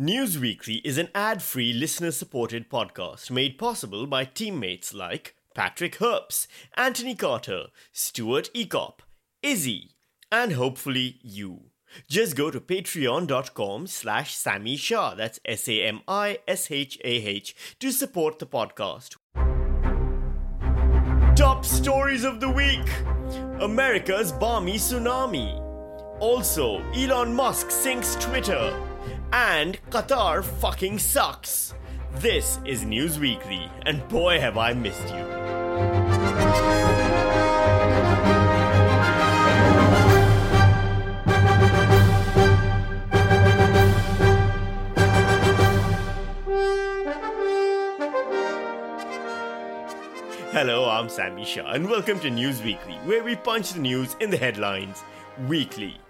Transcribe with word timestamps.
Newsweekly 0.00 0.80
is 0.82 0.96
an 0.96 1.10
ad 1.14 1.42
free, 1.42 1.74
listener 1.74 2.10
supported 2.10 2.70
podcast 2.70 3.30
made 3.30 3.58
possible 3.58 4.06
by 4.06 4.24
teammates 4.24 4.94
like 4.94 5.34
Patrick 5.54 5.98
Herbst, 5.98 6.46
Anthony 6.74 7.14
Carter, 7.14 7.66
Stuart 7.92 8.48
Ekop, 8.54 9.00
Izzy, 9.42 9.90
and 10.32 10.52
hopefully 10.52 11.18
you. 11.20 11.64
Just 12.08 12.34
go 12.34 12.50
to 12.50 12.62
patreon.com 12.62 13.86
slash 13.88 14.34
Sami 14.34 14.76
Shah, 14.76 15.14
that's 15.14 15.38
S-A-M-I-S-H-A-H, 15.44 16.16
to 17.78 17.92
support 17.92 18.38
the 18.38 18.46
podcast. 18.46 19.16
Top 21.36 21.66
stories 21.66 22.24
of 22.24 22.40
the 22.40 22.48
week 22.48 22.88
America's 23.60 24.32
balmy 24.32 24.76
tsunami. 24.76 25.60
Also, 26.20 26.80
Elon 26.92 27.34
Musk 27.34 27.70
sinks 27.70 28.14
Twitter 28.14 28.74
and 29.32 29.78
Qatar 29.90 30.42
fucking 30.42 30.98
sucks. 30.98 31.74
This 32.16 32.58
is 32.64 32.84
News 32.84 33.18
Weekly, 33.18 33.70
and 33.86 34.06
boy, 34.08 34.40
have 34.40 34.58
I 34.58 34.72
missed 34.72 35.08
you. 35.08 35.24
Hello, 50.52 50.90
I'm 50.90 51.08
Sami 51.08 51.44
Shah, 51.44 51.70
and 51.70 51.88
welcome 51.88 52.18
to 52.20 52.30
News 52.30 52.60
Weekly, 52.62 52.94
where 53.04 53.22
we 53.22 53.36
punch 53.36 53.72
the 53.72 53.80
news 53.80 54.16
in 54.20 54.30
the 54.30 54.36
headlines 54.36 55.02
weekly. 55.46 56.00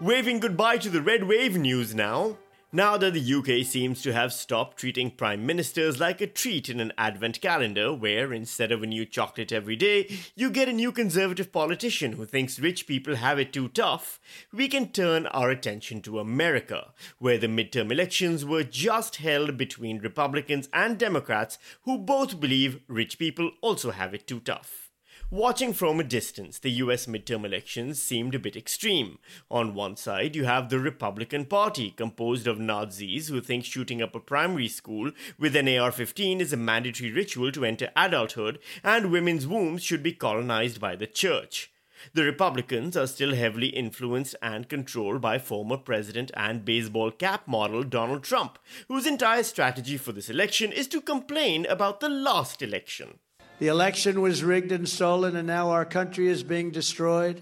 Waving 0.00 0.38
goodbye 0.38 0.76
to 0.78 0.90
the 0.90 1.02
red 1.02 1.24
wave 1.24 1.56
news 1.56 1.94
now. 1.94 2.36
Now 2.70 2.98
that 2.98 3.14
the 3.14 3.34
UK 3.34 3.66
seems 3.66 4.02
to 4.02 4.12
have 4.12 4.32
stopped 4.32 4.76
treating 4.76 5.10
prime 5.10 5.46
ministers 5.46 5.98
like 5.98 6.20
a 6.20 6.26
treat 6.26 6.68
in 6.68 6.78
an 6.78 6.92
advent 6.98 7.40
calendar, 7.40 7.94
where 7.94 8.32
instead 8.32 8.70
of 8.70 8.82
a 8.82 8.86
new 8.86 9.06
chocolate 9.06 9.50
every 9.50 9.74
day, 9.74 10.06
you 10.36 10.50
get 10.50 10.68
a 10.68 10.72
new 10.74 10.92
conservative 10.92 11.50
politician 11.50 12.12
who 12.12 12.26
thinks 12.26 12.60
rich 12.60 12.86
people 12.86 13.16
have 13.16 13.38
it 13.38 13.54
too 13.54 13.68
tough, 13.68 14.20
we 14.52 14.68
can 14.68 14.92
turn 14.92 15.26
our 15.28 15.48
attention 15.48 16.02
to 16.02 16.20
America, 16.20 16.92
where 17.18 17.38
the 17.38 17.46
midterm 17.46 17.90
elections 17.90 18.44
were 18.44 18.62
just 18.62 19.16
held 19.16 19.56
between 19.56 19.98
Republicans 19.98 20.68
and 20.72 20.98
Democrats 20.98 21.58
who 21.82 21.96
both 21.96 22.38
believe 22.38 22.82
rich 22.86 23.18
people 23.18 23.50
also 23.62 23.90
have 23.90 24.12
it 24.12 24.26
too 24.26 24.40
tough. 24.40 24.87
Watching 25.30 25.74
from 25.74 26.00
a 26.00 26.04
distance, 26.04 26.58
the 26.58 26.70
US 26.70 27.04
midterm 27.04 27.44
elections 27.44 28.02
seemed 28.02 28.34
a 28.34 28.38
bit 28.38 28.56
extreme. 28.56 29.18
On 29.50 29.74
one 29.74 29.94
side, 29.94 30.34
you 30.34 30.46
have 30.46 30.70
the 30.70 30.78
Republican 30.78 31.44
Party, 31.44 31.90
composed 31.90 32.46
of 32.46 32.58
Nazis 32.58 33.28
who 33.28 33.42
think 33.42 33.66
shooting 33.66 34.00
up 34.00 34.14
a 34.14 34.20
primary 34.20 34.68
school 34.68 35.12
with 35.38 35.54
an 35.54 35.68
AR 35.68 35.92
15 35.92 36.40
is 36.40 36.54
a 36.54 36.56
mandatory 36.56 37.12
ritual 37.12 37.52
to 37.52 37.66
enter 37.66 37.90
adulthood, 37.94 38.58
and 38.82 39.12
women's 39.12 39.46
wombs 39.46 39.82
should 39.82 40.02
be 40.02 40.14
colonized 40.14 40.80
by 40.80 40.96
the 40.96 41.06
church. 41.06 41.70
The 42.14 42.24
Republicans 42.24 42.96
are 42.96 43.06
still 43.06 43.34
heavily 43.34 43.68
influenced 43.68 44.34
and 44.40 44.66
controlled 44.66 45.20
by 45.20 45.38
former 45.38 45.76
president 45.76 46.30
and 46.32 46.64
baseball 46.64 47.10
cap 47.10 47.46
model 47.46 47.82
Donald 47.82 48.22
Trump, 48.22 48.58
whose 48.88 49.06
entire 49.06 49.42
strategy 49.42 49.98
for 49.98 50.12
this 50.12 50.30
election 50.30 50.72
is 50.72 50.88
to 50.88 51.02
complain 51.02 51.66
about 51.66 52.00
the 52.00 52.08
last 52.08 52.62
election. 52.62 53.18
The 53.58 53.66
election 53.66 54.20
was 54.20 54.44
rigged 54.44 54.70
and 54.70 54.88
stolen, 54.88 55.34
and 55.34 55.46
now 55.46 55.70
our 55.70 55.84
country 55.84 56.28
is 56.28 56.44
being 56.44 56.70
destroyed. 56.70 57.40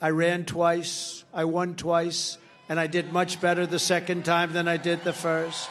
I 0.00 0.10
ran 0.10 0.44
twice, 0.44 1.24
I 1.34 1.44
won 1.44 1.74
twice, 1.74 2.38
and 2.68 2.78
I 2.78 2.86
did 2.86 3.12
much 3.12 3.40
better 3.40 3.66
the 3.66 3.80
second 3.80 4.24
time 4.24 4.52
than 4.52 4.68
I 4.68 4.76
did 4.76 5.02
the 5.02 5.12
first. 5.12 5.68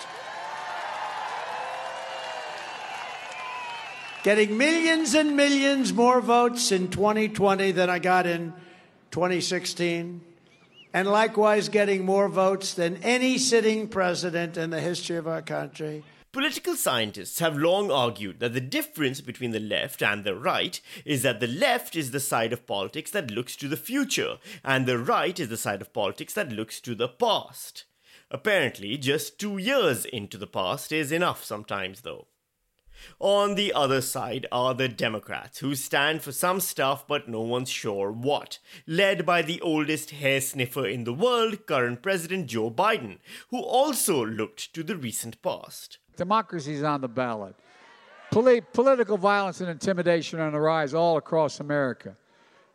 Getting 4.24 4.58
millions 4.58 5.16
and 5.16 5.36
millions 5.36 5.94
more 5.94 6.20
votes 6.20 6.72
in 6.72 6.90
2020 6.90 7.72
than 7.72 7.90
I 7.90 8.00
got 8.00 8.26
in 8.26 8.54
2016, 9.12 10.22
and 10.94 11.08
likewise 11.08 11.70
getting 11.70 12.06
more 12.06 12.28
votes 12.28 12.74
than 12.74 12.98
any 12.98 13.38
sitting 13.38 13.88
president 13.88 14.58
in 14.58 14.70
the 14.70 14.82
history 14.82 15.18
of 15.18 15.28
our 15.28 15.42
country. 15.42 16.04
Political 16.34 16.78
scientists 16.78 17.38
have 17.38 17.56
long 17.56 17.92
argued 17.92 18.40
that 18.40 18.54
the 18.54 18.60
difference 18.60 19.22
between 19.22 19.52
the 19.52 19.60
left 19.60 20.02
and 20.02 20.24
the 20.24 20.36
right 20.36 20.82
is 21.06 21.22
that 21.22 21.40
the 21.40 21.46
left 21.46 21.96
is 21.96 22.10
the 22.10 22.20
side 22.20 22.52
of 22.52 22.66
politics 22.66 23.12
that 23.12 23.30
looks 23.30 23.56
to 23.56 23.68
the 23.68 23.78
future, 23.78 24.40
and 24.64 24.88
the 24.88 24.98
right 24.98 25.40
is 25.40 25.50
the 25.50 25.58
side 25.58 25.80
of 25.80 25.94
politics 25.94 26.34
that 26.34 26.52
looks 26.52 26.82
to 26.82 26.96
the 26.96 27.08
past. 27.08 27.86
Apparently, 28.32 28.98
just 28.98 29.38
two 29.38 29.60
years 29.60 30.06
into 30.06 30.40
the 30.40 30.48
past 30.48 30.92
is 30.92 31.12
enough 31.12 31.44
sometimes, 31.44 32.02
though. 32.02 32.26
On 33.20 33.54
the 33.54 33.72
other 33.72 34.02
side 34.02 34.48
are 34.52 34.74
the 34.74 34.88
Democrats, 34.88 35.60
who 35.60 35.76
stand 35.76 36.24
for 36.24 36.32
some 36.32 36.60
stuff 36.60 37.08
but 37.08 37.30
no 37.30 37.42
one's 37.42 37.70
sure 37.70 38.12
what, 38.12 38.58
led 38.88 39.24
by 39.24 39.44
the 39.44 39.62
oldest 39.62 40.10
hair 40.10 40.42
sniffer 40.42 40.88
in 40.88 41.04
the 41.04 41.14
world, 41.14 41.68
current 41.68 42.02
President 42.02 42.48
Joe 42.48 42.72
Biden, 42.72 43.20
who 43.52 43.62
also 43.62 44.26
looked 44.26 44.74
to 44.74 44.82
the 44.82 44.98
recent 44.98 45.40
past. 45.44 46.00
Democracy 46.16 46.74
is 46.74 46.84
on 46.84 47.02
the 47.02 47.08
ballot. 47.08 47.56
Poli- 48.32 48.62
political 48.62 49.18
violence 49.18 49.62
and 49.62 49.70
intimidation 49.70 50.40
are 50.40 50.48
on 50.48 50.54
the 50.54 50.60
rise 50.60 50.94
all 50.94 51.18
across 51.18 51.60
America. 51.60 52.16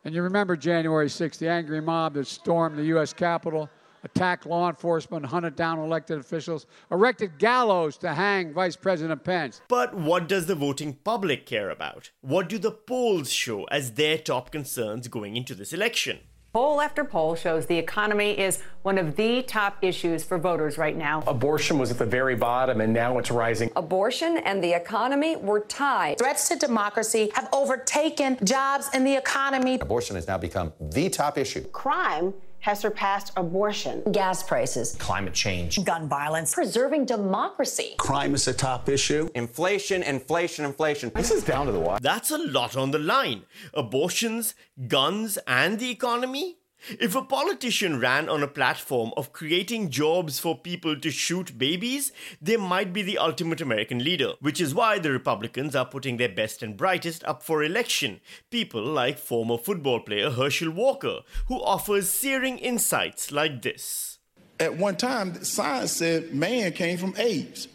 And 0.05 0.15
you 0.15 0.21
remember 0.21 0.55
January 0.55 1.07
6th, 1.07 1.37
the 1.37 1.49
angry 1.49 1.81
mob 1.81 2.13
that 2.13 2.27
stormed 2.27 2.77
the 2.77 2.85
U.S. 2.85 3.11
Capitol, 3.11 3.69
attacked 4.03 4.45
law 4.45 4.69
enforcement, 4.69 5.25
hunted 5.25 5.57
down 5.57 5.79
elected 5.79 6.17
officials, 6.19 6.65
erected 6.89 7.37
gallows 7.37 7.97
to 7.97 8.13
hang 8.13 8.53
Vice 8.53 8.77
President 8.77 9.23
Pence. 9.23 9.61
But 9.67 9.93
what 9.93 10.29
does 10.29 10.45
the 10.45 10.55
voting 10.55 10.93
public 11.03 11.45
care 11.45 11.69
about? 11.69 12.11
What 12.21 12.47
do 12.47 12.57
the 12.57 12.71
polls 12.71 13.29
show 13.31 13.65
as 13.65 13.93
their 13.93 14.17
top 14.17 14.51
concerns 14.51 15.09
going 15.09 15.35
into 15.35 15.53
this 15.53 15.73
election? 15.73 16.19
Poll 16.51 16.81
after 16.81 17.05
poll 17.05 17.35
shows 17.35 17.67
the 17.67 17.77
economy 17.77 18.31
is 18.31 18.63
one 18.81 18.97
of 18.97 19.15
the 19.15 19.43
top 19.43 19.77
issues 19.83 20.23
for 20.23 20.39
voters 20.39 20.79
right 20.79 20.97
now. 20.97 21.23
Abortion 21.27 21.77
was 21.77 21.91
at 21.91 21.99
the 21.99 22.05
very 22.07 22.35
bottom 22.35 22.81
and 22.81 22.91
now 22.91 23.19
it's 23.19 23.29
rising. 23.29 23.69
Abortion 23.75 24.37
and 24.37 24.63
the 24.63 24.73
economy 24.73 25.35
were 25.35 25.59
tied. 25.59 26.17
Threats 26.17 26.49
to 26.49 26.55
democracy 26.55 27.29
have 27.35 27.49
overtaken 27.53 28.39
jobs 28.43 28.89
and 28.95 29.05
the 29.05 29.15
economy. 29.15 29.75
Abortion 29.79 30.15
has 30.15 30.27
now 30.27 30.39
become 30.39 30.73
the 30.81 31.07
top 31.07 31.37
issue. 31.37 31.61
Crime 31.65 32.33
has 32.59 32.79
surpassed 32.79 33.31
abortion. 33.35 34.03
Gas 34.11 34.43
prices. 34.43 34.95
Climate 34.99 35.33
change. 35.33 35.83
Gun 35.83 36.07
violence. 36.07 36.53
Preserving 36.53 37.05
democracy. 37.05 37.95
Crime 37.97 38.35
is 38.35 38.47
a 38.47 38.53
top 38.53 38.87
issue. 38.89 39.29
Inflation, 39.35 40.03
inflation, 40.03 40.65
inflation. 40.65 41.11
This 41.15 41.31
is 41.31 41.43
down 41.43 41.65
to 41.65 41.71
the 41.71 41.79
wire. 41.79 41.99
That's 42.01 42.31
a 42.31 42.37
lot 42.37 42.77
on 42.77 42.91
the 42.91 42.99
line. 42.99 43.43
Abortions, 43.73 44.53
guns, 44.87 45.37
and 45.47 45.79
the 45.79 45.89
economy? 45.89 46.58
If 46.99 47.15
a 47.15 47.21
politician 47.21 47.99
ran 47.99 48.29
on 48.29 48.41
a 48.41 48.47
platform 48.47 49.11
of 49.17 49.33
creating 49.33 49.89
jobs 49.89 50.39
for 50.39 50.57
people 50.57 50.99
to 50.99 51.11
shoot 51.11 51.57
babies, 51.57 52.11
they 52.41 52.57
might 52.57 52.93
be 52.93 53.01
the 53.01 53.17
ultimate 53.17 53.59
American 53.59 54.03
leader, 54.03 54.33
which 54.39 54.61
is 54.61 54.73
why 54.73 54.97
the 54.97 55.11
Republicans 55.11 55.75
are 55.75 55.85
putting 55.85 56.17
their 56.17 56.29
best 56.29 56.63
and 56.63 56.77
brightest 56.77 57.23
up 57.25 57.43
for 57.43 57.63
election. 57.63 58.21
People 58.49 58.83
like 58.83 59.17
former 59.17 59.57
football 59.57 59.99
player 59.99 60.31
Herschel 60.31 60.71
Walker, 60.71 61.19
who 61.47 61.61
offers 61.61 62.09
searing 62.09 62.57
insights 62.57 63.31
like 63.31 63.61
this. 63.61 64.19
At 64.59 64.77
one 64.77 64.95
time, 64.95 65.43
science 65.43 65.91
said 65.91 66.33
man 66.33 66.71
came 66.73 66.97
from 66.97 67.13
apes. 67.17 67.67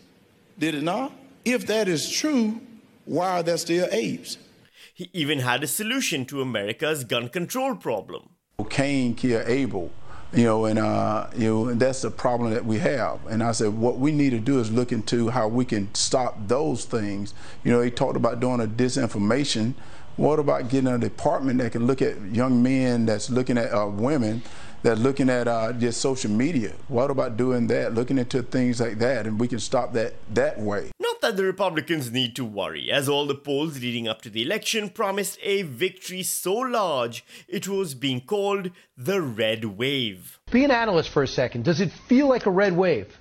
Did 0.59 0.75
it 0.75 0.83
not? 0.83 1.13
If 1.45 1.67
that 1.67 1.89
is 1.89 2.11
true, 2.11 2.61
why 3.05 3.39
are 3.39 3.43
there 3.43 3.59
still 3.59 3.89
apes? 3.91 4.39
He 4.95 5.11
even 5.13 5.41
had 5.41 5.63
a 5.63 5.67
solution 5.67 6.25
to 6.27 6.41
America's 6.41 7.05
gun 7.05 7.29
control 7.29 7.75
problem. 7.75 8.31
Cain 8.63 9.15
killed 9.15 9.49
Abel, 9.49 9.91
you 10.33 10.45
know, 10.45 10.65
and 10.67 10.79
uh, 10.79 11.27
you 11.37 11.49
know, 11.49 11.69
and 11.69 11.81
that's 11.81 12.03
the 12.03 12.11
problem 12.11 12.53
that 12.53 12.65
we 12.65 12.79
have. 12.79 13.25
And 13.27 13.43
I 13.43 13.53
said, 13.53 13.69
what 13.75 13.99
we 13.99 14.13
need 14.13 14.31
to 14.31 14.39
do 14.39 14.61
is 14.61 14.71
look 14.71 14.93
into 14.93 15.29
how 15.31 15.49
we 15.49 15.65
can 15.65 15.93
stop 15.95 16.37
those 16.47 16.85
things. 16.85 17.35
You 17.65 17.73
know, 17.73 17.81
he 17.81 17.91
talked 17.91 18.17
about 18.17 18.41
doing 18.41 18.61
a 18.61 18.67
disinformation. 18.67 19.75
What 20.17 20.39
about 20.39 20.69
getting 20.69 20.87
a 20.87 20.99
department 20.99 21.59
that 21.59 21.73
can 21.73 21.89
look 21.89 22.01
at 22.01 22.21
young 22.33 22.63
men 22.63 23.07
that's 23.07 23.29
looking 23.29 23.59
at 23.59 23.73
uh, 23.73 23.89
women 23.89 24.43
that's 24.85 25.01
looking 25.01 25.31
at 25.31 25.49
uh, 25.49 25.73
just 25.73 26.01
social 26.01 26.31
media? 26.31 26.73
What 26.89 27.11
about 27.11 27.37
doing 27.37 27.67
that, 27.69 27.95
looking 27.95 28.19
into 28.19 28.43
things 28.43 28.81
like 28.81 28.99
that, 28.99 29.27
and 29.27 29.41
we 29.41 29.49
can 29.49 29.59
stop 29.59 29.93
that 29.95 30.15
that 30.35 30.61
way? 30.61 30.91
Not 31.01 31.21
that 31.23 31.37
the 31.37 31.45
Republicans 31.45 32.13
need 32.13 32.37
to 32.37 32.45
worry, 32.45 32.93
as 32.93 33.09
all 33.09 33.27
the 33.27 33.35
polls 33.35 33.81
leading 33.81 34.07
up 34.07 34.21
to 34.23 34.31
the 34.31 34.43
election 34.43 34.91
promised 34.91 35.39
a 35.43 35.63
victory 35.63 36.23
so 36.23 36.55
large 36.55 37.25
it 37.49 37.67
was 37.67 37.95
being 37.95 38.21
called 38.21 38.71
the 38.97 39.21
red 39.21 39.65
wave. 39.65 40.39
Be 40.51 40.65
an 40.65 40.71
analyst 40.71 41.09
for 41.09 41.23
a 41.23 41.27
second. 41.27 41.65
Does 41.65 41.81
it 41.81 41.91
feel 41.91 42.29
like 42.29 42.47
a 42.47 42.51
red 42.51 42.77
wave? 42.77 43.19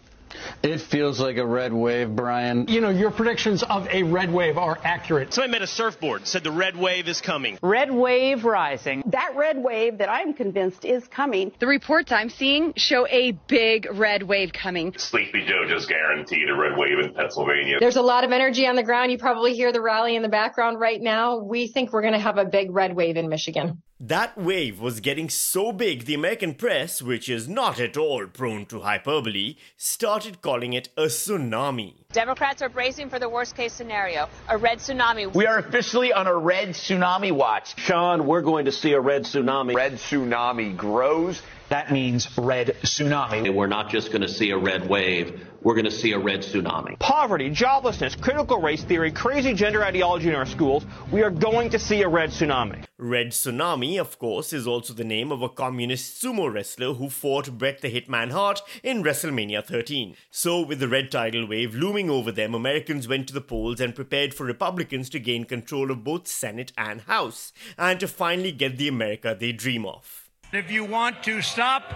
It 0.61 0.79
feels 0.79 1.19
like 1.19 1.37
a 1.37 1.45
red 1.45 1.73
wave, 1.73 2.15
Brian. 2.15 2.67
You 2.67 2.81
know, 2.81 2.89
your 2.89 3.11
predictions 3.11 3.63
of 3.63 3.87
a 3.89 4.03
red 4.03 4.31
wave 4.31 4.57
are 4.57 4.77
accurate. 4.83 5.33
Somebody 5.33 5.49
I 5.49 5.59
met 5.59 5.61
a 5.61 5.67
surfboard, 5.67 6.25
said 6.25 6.43
the 6.43 6.51
red 6.51 6.75
wave 6.75 7.07
is 7.07 7.21
coming. 7.21 7.59
Red 7.61 7.91
wave 7.91 8.45
rising. 8.45 9.03
That 9.07 9.33
red 9.35 9.57
wave 9.57 9.97
that 9.97 10.09
I'm 10.09 10.33
convinced 10.33 10.85
is 10.85 11.05
coming. 11.07 11.51
The 11.59 11.67
reports 11.67 12.11
I'm 12.11 12.29
seeing 12.29 12.73
show 12.75 13.05
a 13.07 13.31
big 13.47 13.87
red 13.91 14.23
wave 14.23 14.53
coming. 14.53 14.93
Sleepy 14.97 15.45
Joe 15.45 15.65
just 15.67 15.89
guaranteed 15.89 16.49
a 16.49 16.55
red 16.55 16.77
wave 16.77 16.99
in 16.99 17.13
Pennsylvania. 17.13 17.77
There's 17.79 17.97
a 17.97 18.01
lot 18.01 18.23
of 18.23 18.31
energy 18.31 18.67
on 18.67 18.75
the 18.75 18.83
ground. 18.83 19.11
You 19.11 19.17
probably 19.17 19.53
hear 19.53 19.71
the 19.71 19.81
rally 19.81 20.15
in 20.15 20.21
the 20.21 20.29
background 20.29 20.79
right 20.79 21.01
now. 21.01 21.39
We 21.39 21.67
think 21.67 21.91
we're 21.91 22.01
going 22.01 22.13
to 22.13 22.19
have 22.19 22.37
a 22.37 22.45
big 22.45 22.71
red 22.71 22.95
wave 22.95 23.17
in 23.17 23.29
Michigan. 23.29 23.81
That 24.07 24.37
wave 24.37 24.81
was 24.81 24.99
getting 24.99 25.29
so 25.29 25.71
big, 25.71 26.03
the 26.03 26.13
American 26.13 26.55
press, 26.55 27.01
which 27.01 27.29
is 27.29 27.47
not 27.47 27.79
at 27.79 27.95
all 27.95 28.27
prone 28.27 28.65
to 28.65 28.81
hyperbole, 28.81 29.55
started 29.77 30.41
calling 30.41 30.73
it 30.73 30.89
a 30.97 31.03
tsunami. 31.03 31.93
Democrats 32.11 32.61
are 32.61 32.67
bracing 32.67 33.09
for 33.09 33.17
the 33.17 33.29
worst 33.29 33.55
case 33.55 33.71
scenario 33.71 34.27
a 34.49 34.57
red 34.57 34.79
tsunami. 34.79 35.33
We 35.33 35.47
are 35.47 35.57
officially 35.57 36.11
on 36.11 36.27
a 36.27 36.35
red 36.35 36.71
tsunami 36.71 37.31
watch. 37.31 37.79
Sean, 37.79 38.27
we're 38.27 38.41
going 38.41 38.65
to 38.65 38.73
see 38.73 38.91
a 38.91 38.99
red 38.99 39.23
tsunami. 39.23 39.73
Red 39.73 39.93
tsunami 39.93 40.75
grows. 40.75 41.41
That 41.73 41.91
means 41.91 42.29
red 42.37 42.75
tsunami. 42.83 43.47
And 43.47 43.55
we're 43.55 43.65
not 43.65 43.89
just 43.89 44.11
going 44.11 44.21
to 44.21 44.27
see 44.27 44.51
a 44.51 44.57
red 44.59 44.87
wave, 44.87 45.47
we're 45.63 45.73
going 45.73 45.85
to 45.85 45.91
see 45.91 46.11
a 46.11 46.19
red 46.19 46.41
tsunami. 46.41 46.99
Poverty, 46.99 47.49
joblessness, 47.49 48.21
critical 48.21 48.61
race 48.61 48.83
theory, 48.83 49.11
crazy 49.11 49.55
gender 49.55 49.83
ideology 49.83 50.29
in 50.29 50.35
our 50.35 50.45
schools. 50.45 50.85
We 51.11 51.23
are 51.23 51.31
going 51.31 51.71
to 51.71 51.79
see 51.79 52.03
a 52.03 52.07
red 52.07 52.29
tsunami. 52.29 52.83
Red 52.99 53.31
Tsunami, 53.31 53.99
of 53.99 54.19
course, 54.19 54.53
is 54.53 54.67
also 54.67 54.93
the 54.93 55.03
name 55.03 55.31
of 55.31 55.41
a 55.41 55.49
communist 55.49 56.21
sumo 56.21 56.53
wrestler 56.53 56.93
who 56.93 57.09
fought 57.09 57.57
Bret 57.57 57.81
the 57.81 57.89
Hitman 57.89 58.31
Hart 58.31 58.61
in 58.83 59.01
WrestleMania 59.01 59.65
13. 59.65 60.15
So, 60.29 60.61
with 60.61 60.79
the 60.79 60.87
red 60.87 61.11
tidal 61.11 61.47
wave 61.47 61.73
looming 61.73 62.07
over 62.07 62.31
them, 62.31 62.53
Americans 62.53 63.07
went 63.07 63.27
to 63.29 63.33
the 63.33 63.41
polls 63.41 63.81
and 63.81 63.95
prepared 63.95 64.35
for 64.35 64.45
Republicans 64.45 65.09
to 65.09 65.19
gain 65.19 65.45
control 65.45 65.89
of 65.89 66.03
both 66.03 66.27
Senate 66.27 66.71
and 66.77 67.01
House, 67.01 67.51
and 67.79 67.99
to 67.99 68.07
finally 68.07 68.51
get 68.51 68.77
the 68.77 68.87
America 68.87 69.35
they 69.37 69.51
dream 69.51 69.87
of. 69.87 70.22
If 70.53 70.69
you 70.69 70.85
want 70.85 71.23
to 71.23 71.41
stop 71.41 71.91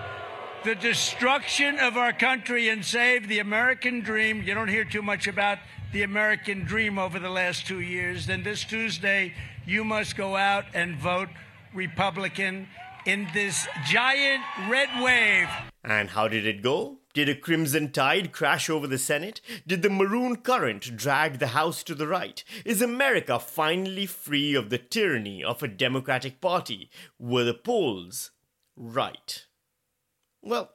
the 0.63 0.73
destruction 0.73 1.77
of 1.77 1.95
our 1.95 2.11
country 2.11 2.69
and 2.69 2.83
save 2.83 3.27
the 3.27 3.37
American 3.37 4.01
dream, 4.01 4.41
you 4.41 4.55
don't 4.55 4.67
hear 4.67 4.83
too 4.83 5.03
much 5.03 5.27
about 5.27 5.59
the 5.93 6.01
American 6.01 6.63
dream 6.63 6.97
over 6.97 7.19
the 7.19 7.29
last 7.29 7.67
two 7.67 7.81
years, 7.81 8.25
then 8.25 8.41
this 8.41 8.63
Tuesday 8.63 9.35
you 9.67 9.83
must 9.83 10.17
go 10.17 10.35
out 10.35 10.65
and 10.73 10.97
vote 10.97 11.29
Republican 11.71 12.67
in 13.05 13.27
this 13.31 13.67
giant 13.85 14.43
red 14.67 14.89
wave. 15.03 15.49
And 15.83 16.09
how 16.09 16.27
did 16.27 16.47
it 16.47 16.63
go? 16.63 16.97
Did 17.13 17.29
a 17.29 17.35
crimson 17.35 17.91
tide 17.91 18.31
crash 18.31 18.71
over 18.71 18.87
the 18.87 18.97
Senate? 18.97 19.39
Did 19.67 19.83
the 19.83 19.91
maroon 19.91 20.35
current 20.37 20.97
drag 20.97 21.37
the 21.37 21.47
House 21.47 21.83
to 21.83 21.93
the 21.93 22.07
right? 22.07 22.43
Is 22.65 22.81
America 22.81 23.37
finally 23.37 24.07
free 24.07 24.55
of 24.55 24.71
the 24.71 24.79
tyranny 24.79 25.43
of 25.43 25.61
a 25.61 25.67
Democratic 25.67 26.41
Party? 26.41 26.89
Were 27.19 27.43
the 27.43 27.53
polls 27.53 28.31
right? 28.77 29.45
Well, 30.41 30.71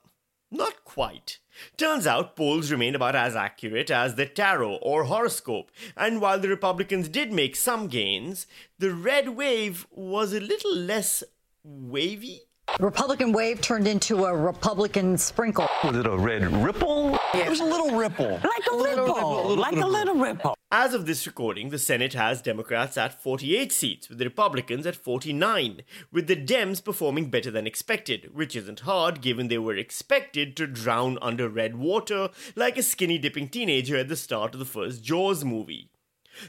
not 0.51 0.85
quite. 0.85 1.39
Turns 1.79 2.07
out 2.07 2.37
polls 2.37 2.71
remain 2.71 2.95
about 2.95 3.17
as 3.17 3.35
accurate 3.35 3.91
as 3.91 4.17
the 4.17 4.27
tarot 4.27 4.75
or 4.83 5.05
horoscope, 5.05 5.71
and 5.97 6.21
while 6.21 6.39
the 6.39 6.49
Republicans 6.49 7.09
did 7.09 7.33
make 7.33 7.57
some 7.57 7.87
gains, 7.87 8.47
the 8.79 8.93
red 8.93 9.31
wave 9.31 9.87
was 9.91 10.35
a 10.35 10.41
little 10.41 10.77
less 10.77 11.23
wavy. 11.65 12.43
Republican 12.81 13.33
wave 13.33 13.61
turned 13.61 13.87
into 13.87 14.25
a 14.25 14.37
Republican 14.37 15.17
sprinkle. 15.17 15.69
Was 15.85 15.97
it 15.97 16.07
a 16.07 16.17
red 16.17 16.45
ripple? 16.63 17.19
Yeah. 17.35 17.47
It 17.47 17.51
was 17.51 17.61
a 17.61 17.65
little 17.65 17.97
ripple. 17.97 18.41
Like 18.45 18.67
a, 18.71 18.77
little, 18.77 19.07
ripple. 19.07 19.37
Little, 19.37 19.57
like 19.57 19.77
a 19.77 19.87
little 19.87 20.17
ripple. 20.17 20.55
As 20.71 20.93
of 20.93 21.07
this 21.07 21.27
recording, 21.27 21.71
the 21.71 21.79
Senate 21.79 22.13
has 22.13 22.43
Democrats 22.43 22.99
at 22.99 23.23
48 23.23 23.73
seats, 23.73 24.09
with 24.09 24.19
the 24.19 24.25
Republicans 24.25 24.87
at 24.87 24.97
49, 24.97 25.83
with 26.11 26.27
the 26.27 26.37
Dems 26.37 26.85
performing 26.85 27.31
better 27.31 27.51
than 27.51 27.67
expected, 27.67 28.35
which 28.35 28.55
isn't 28.55 28.81
hard 28.81 29.23
given 29.23 29.49
they 29.49 29.59
were 29.59 29.77
expected 29.77 30.57
to 30.57 30.67
drown 30.67 31.19
under 31.23 31.49
red 31.49 31.77
water 31.77 32.29
like 32.55 32.77
a 32.77 32.83
skinny 32.83 33.19
dipping 33.19 33.49
teenager 33.49 33.97
at 33.97 34.09
the 34.09 34.17
start 34.17 34.55
of 34.55 34.59
the 34.59 34.67
first 34.67 35.03
Jaws 35.03 35.45
movie. 35.45 35.92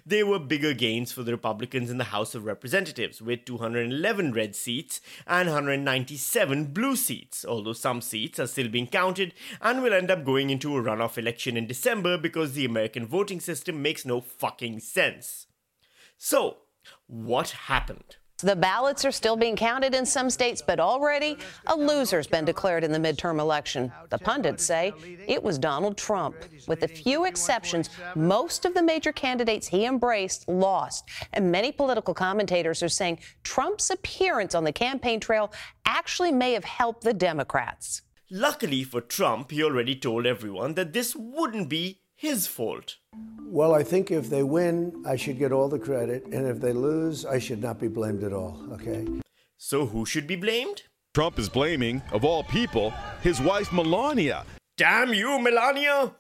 There 0.06 0.25
were 0.25 0.39
bigger 0.39 0.74
gains 0.74 1.12
for 1.12 1.24
the 1.24 1.31
Republicans 1.31 1.89
in 1.89 1.97
the 1.97 2.06
House 2.06 2.35
of 2.35 2.45
Representatives, 2.45 3.21
with 3.21 3.45
211 3.45 4.33
red 4.33 4.56
seats 4.56 5.01
and 5.27 5.50
197 5.50 6.65
blue 6.65 6.95
seats, 6.95 7.45
although 7.45 7.74
some 7.74 8.01
seats 8.01 8.39
are 8.39 8.47
still 8.47 8.69
being 8.69 8.88
counted 8.88 9.33
and 9.62 9.81
will 9.81 9.94
end 9.94 10.12
up 10.12 10.24
going 10.25 10.50
into 10.50 10.77
a 10.77 10.81
runoff 10.81 11.18
election 11.18 11.57
in 11.57 11.68
December 11.68 12.18
because 12.18 12.53
the 12.53 12.65
American 12.65 13.06
voting 13.06 13.39
system 13.39 13.81
makes 13.81 14.06
no 14.06 14.21
fucking 14.21 14.80
sense. 14.80 15.47
So, 16.18 16.57
what 17.07 17.51
happened? 17.51 18.18
The 18.44 18.57
ballots 18.57 19.06
are 19.06 19.12
still 19.12 19.38
being 19.38 19.56
counted 19.56 19.95
in 19.95 20.06
some 20.06 20.30
states, 20.30 20.62
but 20.62 20.78
already 20.78 21.38
a 21.68 21.75
loser's 21.75 22.28
been 22.28 22.44
declared 22.44 22.84
in 22.84 22.92
the 22.92 23.00
midterm 23.00 23.40
election. 23.40 23.90
The 24.10 24.18
pundits 24.18 24.66
say 24.66 24.92
it 25.28 25.42
was 25.42 25.57
Donald 25.57 25.95
Trump. 25.98 26.36
With 26.68 26.84
a 26.84 26.88
few 26.90 27.24
exceptions, 27.24 27.90
most 28.16 28.66
of 28.66 28.74
the 28.74 28.84
major 28.84 29.13
candidates 29.13 29.68
he 29.68 29.86
embraced 29.86 30.50
lost. 30.50 31.06
And 31.31 31.54
many 31.54 31.72
political 31.72 32.13
commentators 32.13 32.84
are 32.84 32.90
saying 32.90 33.19
Trump's 33.44 33.90
appearance 33.90 34.56
on 34.56 34.66
the 34.66 34.74
campaign 34.74 35.22
trail 35.22 35.54
actually 35.86 36.34
may 36.34 36.51
have 36.51 36.66
helped 36.66 37.04
the 37.04 37.13
Democrats. 37.13 38.01
Luckily 38.30 38.84
for 38.84 39.00
Trump, 39.00 39.51
he 39.51 39.63
already 39.63 39.95
told 39.95 40.25
everyone 40.25 40.74
that 40.74 40.92
this 40.92 41.16
wouldn't 41.16 41.69
be 41.69 42.01
his 42.13 42.45
fault. 42.48 42.98
Well, 43.45 43.75
I 43.75 43.83
think 43.83 44.10
if 44.10 44.30
they 44.30 44.42
win, 44.42 45.04
I 45.06 45.15
should 45.15 45.38
get 45.38 45.51
all 45.51 45.69
the 45.69 45.77
credit, 45.77 46.25
and 46.25 46.48
if 46.48 46.60
they 46.60 46.74
lose, 46.74 47.25
I 47.25 47.38
should 47.38 47.62
not 47.62 47.80
be 47.80 47.88
blamed 47.88 48.24
at 48.24 48.33
all, 48.33 48.60
okay? 48.71 49.07
So 49.57 49.86
who 49.86 50.06
should 50.06 50.25
be 50.25 50.36
blamed? 50.36 50.83
Trump 51.13 51.38
is 51.38 51.50
blaming, 51.50 52.01
of 52.12 52.25
all 52.25 52.44
people, 52.44 52.92
his 53.21 53.39
wife 53.39 53.71
Melania. 53.71 54.45
Damn 54.77 55.13
you, 55.13 55.39
Melania! 55.39 56.15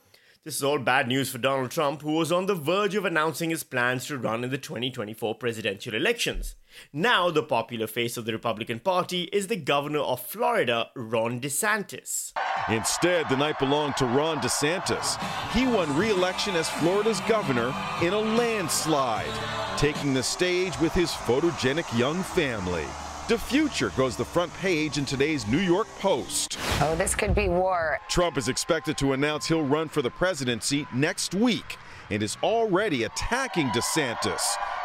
This 0.45 0.57
is 0.57 0.63
all 0.63 0.79
bad 0.79 1.07
news 1.07 1.29
for 1.29 1.37
Donald 1.37 1.71
Trump, 1.71 2.01
who 2.01 2.11
was 2.11 2.29
on 2.29 2.47
the 2.47 2.53
verge 2.53 2.95
of 2.95 3.05
announcing 3.05 3.49
his 3.49 3.63
plans 3.63 4.07
to 4.07 4.17
run 4.17 4.43
in 4.43 4.49
the 4.49 4.57
2024 4.57 5.35
presidential 5.35 5.95
elections. 5.95 6.55
Now, 6.91 7.31
the 7.31 7.41
popular 7.41 7.87
face 7.87 8.17
of 8.17 8.25
the 8.25 8.33
Republican 8.33 8.81
Party 8.81 9.29
is 9.31 9.47
the 9.47 9.55
governor 9.55 10.01
of 10.01 10.19
Florida, 10.19 10.89
Ron 10.97 11.39
DeSantis. 11.39 12.33
Instead, 12.67 13.29
the 13.29 13.37
night 13.37 13.57
belonged 13.57 13.95
to 13.95 14.05
Ron 14.05 14.39
DeSantis. 14.39 15.17
He 15.53 15.65
won 15.65 15.95
re 15.95 16.09
election 16.09 16.55
as 16.55 16.67
Florida's 16.67 17.21
governor 17.21 17.73
in 18.01 18.11
a 18.11 18.19
landslide, 18.19 19.31
taking 19.77 20.13
the 20.13 20.23
stage 20.23 20.77
with 20.81 20.91
his 20.93 21.11
photogenic 21.11 21.97
young 21.97 22.21
family. 22.21 22.85
The 23.29 23.37
future 23.37 23.89
goes 23.95 24.17
the 24.17 24.25
front 24.25 24.53
page 24.55 24.97
in 24.97 25.05
today's 25.05 25.47
New 25.47 25.59
York 25.59 25.87
Post. 25.99 26.57
Oh, 26.81 26.93
this 26.97 27.15
could 27.15 27.33
be 27.33 27.47
war. 27.47 27.97
Trump 28.09 28.37
is 28.37 28.49
expected 28.49 28.97
to 28.97 29.13
announce 29.13 29.47
he'll 29.47 29.63
run 29.63 29.87
for 29.87 30.01
the 30.01 30.09
presidency 30.09 30.85
next 30.93 31.33
week 31.33 31.77
and 32.09 32.21
is 32.21 32.35
already 32.43 33.05
attacking 33.05 33.69
DeSantis, 33.69 34.41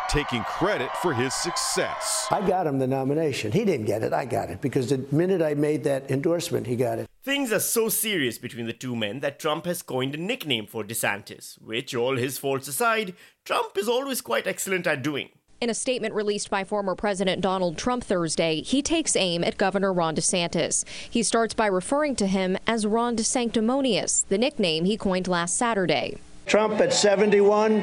taking 0.08 0.44
credit 0.44 0.88
for 1.02 1.12
his 1.12 1.34
success. 1.34 2.28
I 2.30 2.46
got 2.46 2.68
him 2.68 2.78
the 2.78 2.86
nomination. 2.86 3.50
He 3.50 3.64
didn't 3.64 3.86
get 3.86 4.04
it. 4.04 4.12
I 4.12 4.24
got 4.24 4.50
it 4.50 4.60
because 4.60 4.90
the 4.90 5.04
minute 5.10 5.42
I 5.42 5.54
made 5.54 5.82
that 5.82 6.08
endorsement, 6.08 6.68
he 6.68 6.76
got 6.76 7.00
it. 7.00 7.08
Things 7.24 7.52
are 7.52 7.58
so 7.58 7.88
serious 7.88 8.38
between 8.38 8.66
the 8.66 8.72
two 8.72 8.94
men 8.94 9.18
that 9.18 9.40
Trump 9.40 9.66
has 9.66 9.82
coined 9.82 10.14
a 10.14 10.18
nickname 10.18 10.68
for 10.68 10.84
DeSantis, 10.84 11.60
which, 11.60 11.92
all 11.92 12.16
his 12.16 12.38
faults 12.38 12.68
aside, 12.68 13.14
Trump 13.44 13.76
is 13.76 13.88
always 13.88 14.20
quite 14.20 14.46
excellent 14.46 14.86
at 14.86 15.02
doing. 15.02 15.30
In 15.60 15.70
a 15.70 15.74
statement 15.74 16.14
released 16.14 16.50
by 16.50 16.62
former 16.62 16.94
President 16.94 17.40
Donald 17.40 17.76
Trump 17.76 18.04
Thursday, 18.04 18.62
he 18.62 18.80
takes 18.80 19.16
aim 19.16 19.42
at 19.42 19.56
Governor 19.56 19.92
Ron 19.92 20.14
DeSantis. 20.14 20.84
He 21.10 21.24
starts 21.24 21.52
by 21.52 21.66
referring 21.66 22.14
to 22.16 22.28
him 22.28 22.56
as 22.64 22.86
Ron 22.86 23.16
DeSanctimonious, 23.16 24.24
the 24.28 24.38
nickname 24.38 24.84
he 24.84 24.96
coined 24.96 25.26
last 25.26 25.56
Saturday. 25.56 26.18
Trump 26.46 26.80
at 26.80 26.92
71, 26.92 27.80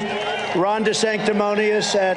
Ron 0.56 0.86
DeSanctimonious 0.86 1.94
at 1.94 2.16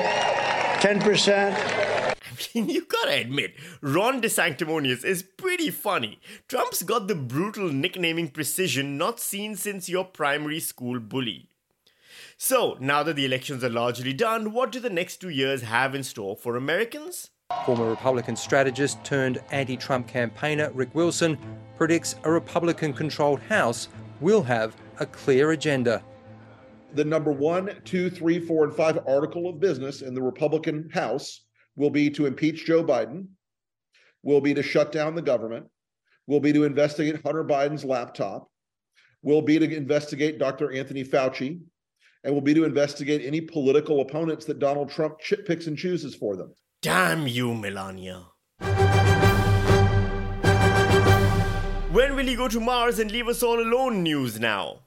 10%. 0.80 1.54
I 1.54 2.16
mean, 2.56 2.70
you 2.70 2.86
gotta 2.86 3.20
admit, 3.20 3.54
Ron 3.82 4.22
DeSanctimonious 4.22 5.04
is 5.04 5.24
pretty 5.24 5.72
funny. 5.72 6.22
Trump's 6.48 6.84
got 6.84 7.10
the 7.10 7.16
brutal 7.16 7.68
nicknaming 7.68 8.30
precision 8.30 8.98
not 8.98 9.20
seen 9.20 9.58
since 9.58 9.90
your 9.90 10.06
primary 10.06 10.62
school 10.62 11.02
bully. 11.02 11.49
So, 12.42 12.78
now 12.80 13.04
that 13.04 13.18
the 13.18 13.26
elections 13.26 13.66
are 13.66 13.70
largely 13.70 14.14
done, 14.14 14.54
what 14.54 14.72
do 14.72 14.80
the 14.80 14.90
next 14.90 15.18
two 15.18 15.28
years 15.28 15.62
have 15.62 15.94
in 15.94 16.04
store 16.04 16.38
for 16.38 16.56
Americans? 16.56 17.32
Former 17.66 17.90
Republican 17.90 18.38
strategist 18.38 19.04
turned 19.04 19.42
anti 19.52 19.76
Trump 19.76 20.08
campaigner 20.08 20.72
Rick 20.74 20.96
Wilson 20.96 21.38
predicts 21.76 22.16
a 22.24 22.32
Republican 22.32 22.94
controlled 22.94 23.42
House 23.42 23.90
will 24.22 24.42
have 24.42 24.78
a 25.02 25.06
clear 25.06 25.52
agenda. 25.52 26.02
The 26.94 27.04
number 27.04 27.34
one, 27.34 27.76
two, 27.84 28.10
three, 28.10 28.40
four, 28.40 28.64
and 28.64 28.74
five 28.74 29.00
article 29.06 29.50
of 29.50 29.60
business 29.60 30.02
in 30.02 30.14
the 30.14 30.22
Republican 30.22 30.90
House 30.94 31.42
will 31.76 31.90
be 31.90 32.10
to 32.12 32.26
impeach 32.26 32.66
Joe 32.66 32.86
Biden, 32.86 33.28
will 34.24 34.40
be 34.40 34.54
to 34.54 34.64
shut 34.64 34.94
down 34.94 35.14
the 35.14 35.22
government, 35.22 35.66
will 36.26 36.40
be 36.40 36.54
to 36.54 36.64
investigate 36.64 37.22
Hunter 37.22 37.44
Biden's 37.44 37.84
laptop, 37.84 38.50
will 39.24 39.42
be 39.42 39.60
to 39.60 39.76
investigate 39.76 40.40
Dr. 40.40 40.72
Anthony 40.72 41.04
Fauci 41.04 41.60
and 42.24 42.34
will 42.34 42.42
be 42.42 42.54
to 42.54 42.64
investigate 42.66 43.26
any 43.26 43.42
political 43.42 44.02
opponents 44.02 44.46
that 44.46 44.60
Donald 44.60 44.90
Trump 44.90 45.20
ch- 45.20 45.46
picks 45.46 45.68
and 45.68 45.78
chooses 45.78 46.16
for 46.16 46.36
them. 46.36 46.54
Damn 46.82 47.28
you, 47.28 47.54
Melania. 47.54 48.26
When 51.92 52.16
will 52.16 52.28
he 52.28 52.36
go 52.36 52.48
to 52.48 52.60
Mars 52.60 53.00
and 53.00 53.12
leave 53.12 53.28
us 53.28 53.42
all 53.42 53.60
alone? 53.60 54.04
News 54.04 54.40
now. 54.40 54.82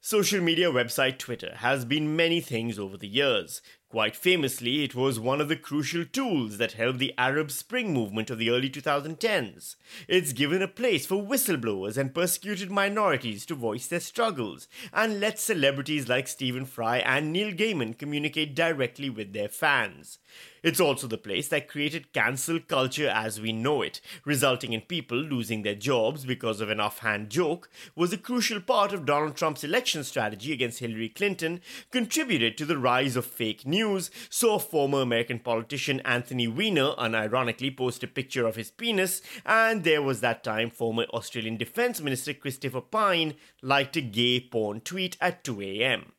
Social 0.00 0.40
media 0.40 0.70
website 0.70 1.18
Twitter 1.18 1.54
has 1.56 1.84
been 1.84 2.14
many 2.14 2.40
things 2.40 2.78
over 2.78 2.96
the 2.96 3.08
years. 3.08 3.60
Quite 3.90 4.16
famously, 4.16 4.84
it 4.84 4.94
was 4.94 5.18
one 5.18 5.40
of 5.40 5.48
the 5.48 5.56
crucial 5.56 6.04
tools 6.04 6.58
that 6.58 6.72
helped 6.72 6.98
the 6.98 7.14
Arab 7.16 7.50
Spring 7.50 7.94
movement 7.94 8.28
of 8.28 8.36
the 8.36 8.50
early 8.50 8.68
2010s. 8.68 9.76
It's 10.06 10.34
given 10.34 10.60
a 10.60 10.68
place 10.68 11.06
for 11.06 11.16
whistleblowers 11.22 11.96
and 11.96 12.14
persecuted 12.14 12.70
minorities 12.70 13.46
to 13.46 13.54
voice 13.54 13.86
their 13.86 14.00
struggles, 14.00 14.68
and 14.92 15.20
let 15.20 15.38
celebrities 15.38 16.06
like 16.06 16.28
Stephen 16.28 16.66
Fry 16.66 16.98
and 16.98 17.32
Neil 17.32 17.50
Gaiman 17.50 17.96
communicate 17.96 18.54
directly 18.54 19.08
with 19.08 19.32
their 19.32 19.48
fans. 19.48 20.18
It's 20.62 20.80
also 20.80 21.06
the 21.06 21.16
place 21.16 21.48
that 21.48 21.68
created 21.68 22.12
cancel 22.12 22.58
culture 22.60 23.08
as 23.08 23.40
we 23.40 23.52
know 23.52 23.80
it, 23.80 24.02
resulting 24.24 24.72
in 24.72 24.82
people 24.82 25.16
losing 25.16 25.62
their 25.62 25.76
jobs 25.76 26.26
because 26.26 26.60
of 26.60 26.68
an 26.68 26.80
offhand 26.80 27.30
joke, 27.30 27.70
was 27.94 28.12
a 28.12 28.18
crucial 28.18 28.60
part 28.60 28.92
of 28.92 29.06
Donald 29.06 29.36
Trump's 29.36 29.64
election 29.64 30.04
strategy 30.04 30.52
against 30.52 30.80
Hillary 30.80 31.08
Clinton, 31.08 31.62
contributed 31.90 32.58
to 32.58 32.66
the 32.66 32.76
rise 32.76 33.16
of 33.16 33.24
fake 33.24 33.64
news, 33.64 33.77
saw 34.30 34.58
former 34.58 35.00
American 35.00 35.38
politician 35.38 36.00
Anthony 36.00 36.48
Weiner 36.48 36.94
unironically 36.98 37.76
post 37.76 38.02
a 38.02 38.06
picture 38.06 38.46
of 38.46 38.56
his 38.56 38.70
penis, 38.70 39.22
and 39.44 39.84
there 39.84 40.02
was 40.02 40.20
that 40.20 40.42
time 40.42 40.70
former 40.70 41.04
Australian 41.04 41.56
Defence 41.56 42.00
Minister 42.00 42.34
Christopher 42.34 42.80
Pyne 42.80 43.34
liked 43.62 43.96
a 43.96 44.00
gay 44.00 44.40
porn 44.40 44.80
tweet 44.80 45.16
at 45.20 45.44
2 45.44 45.62
a.m. 45.62 46.12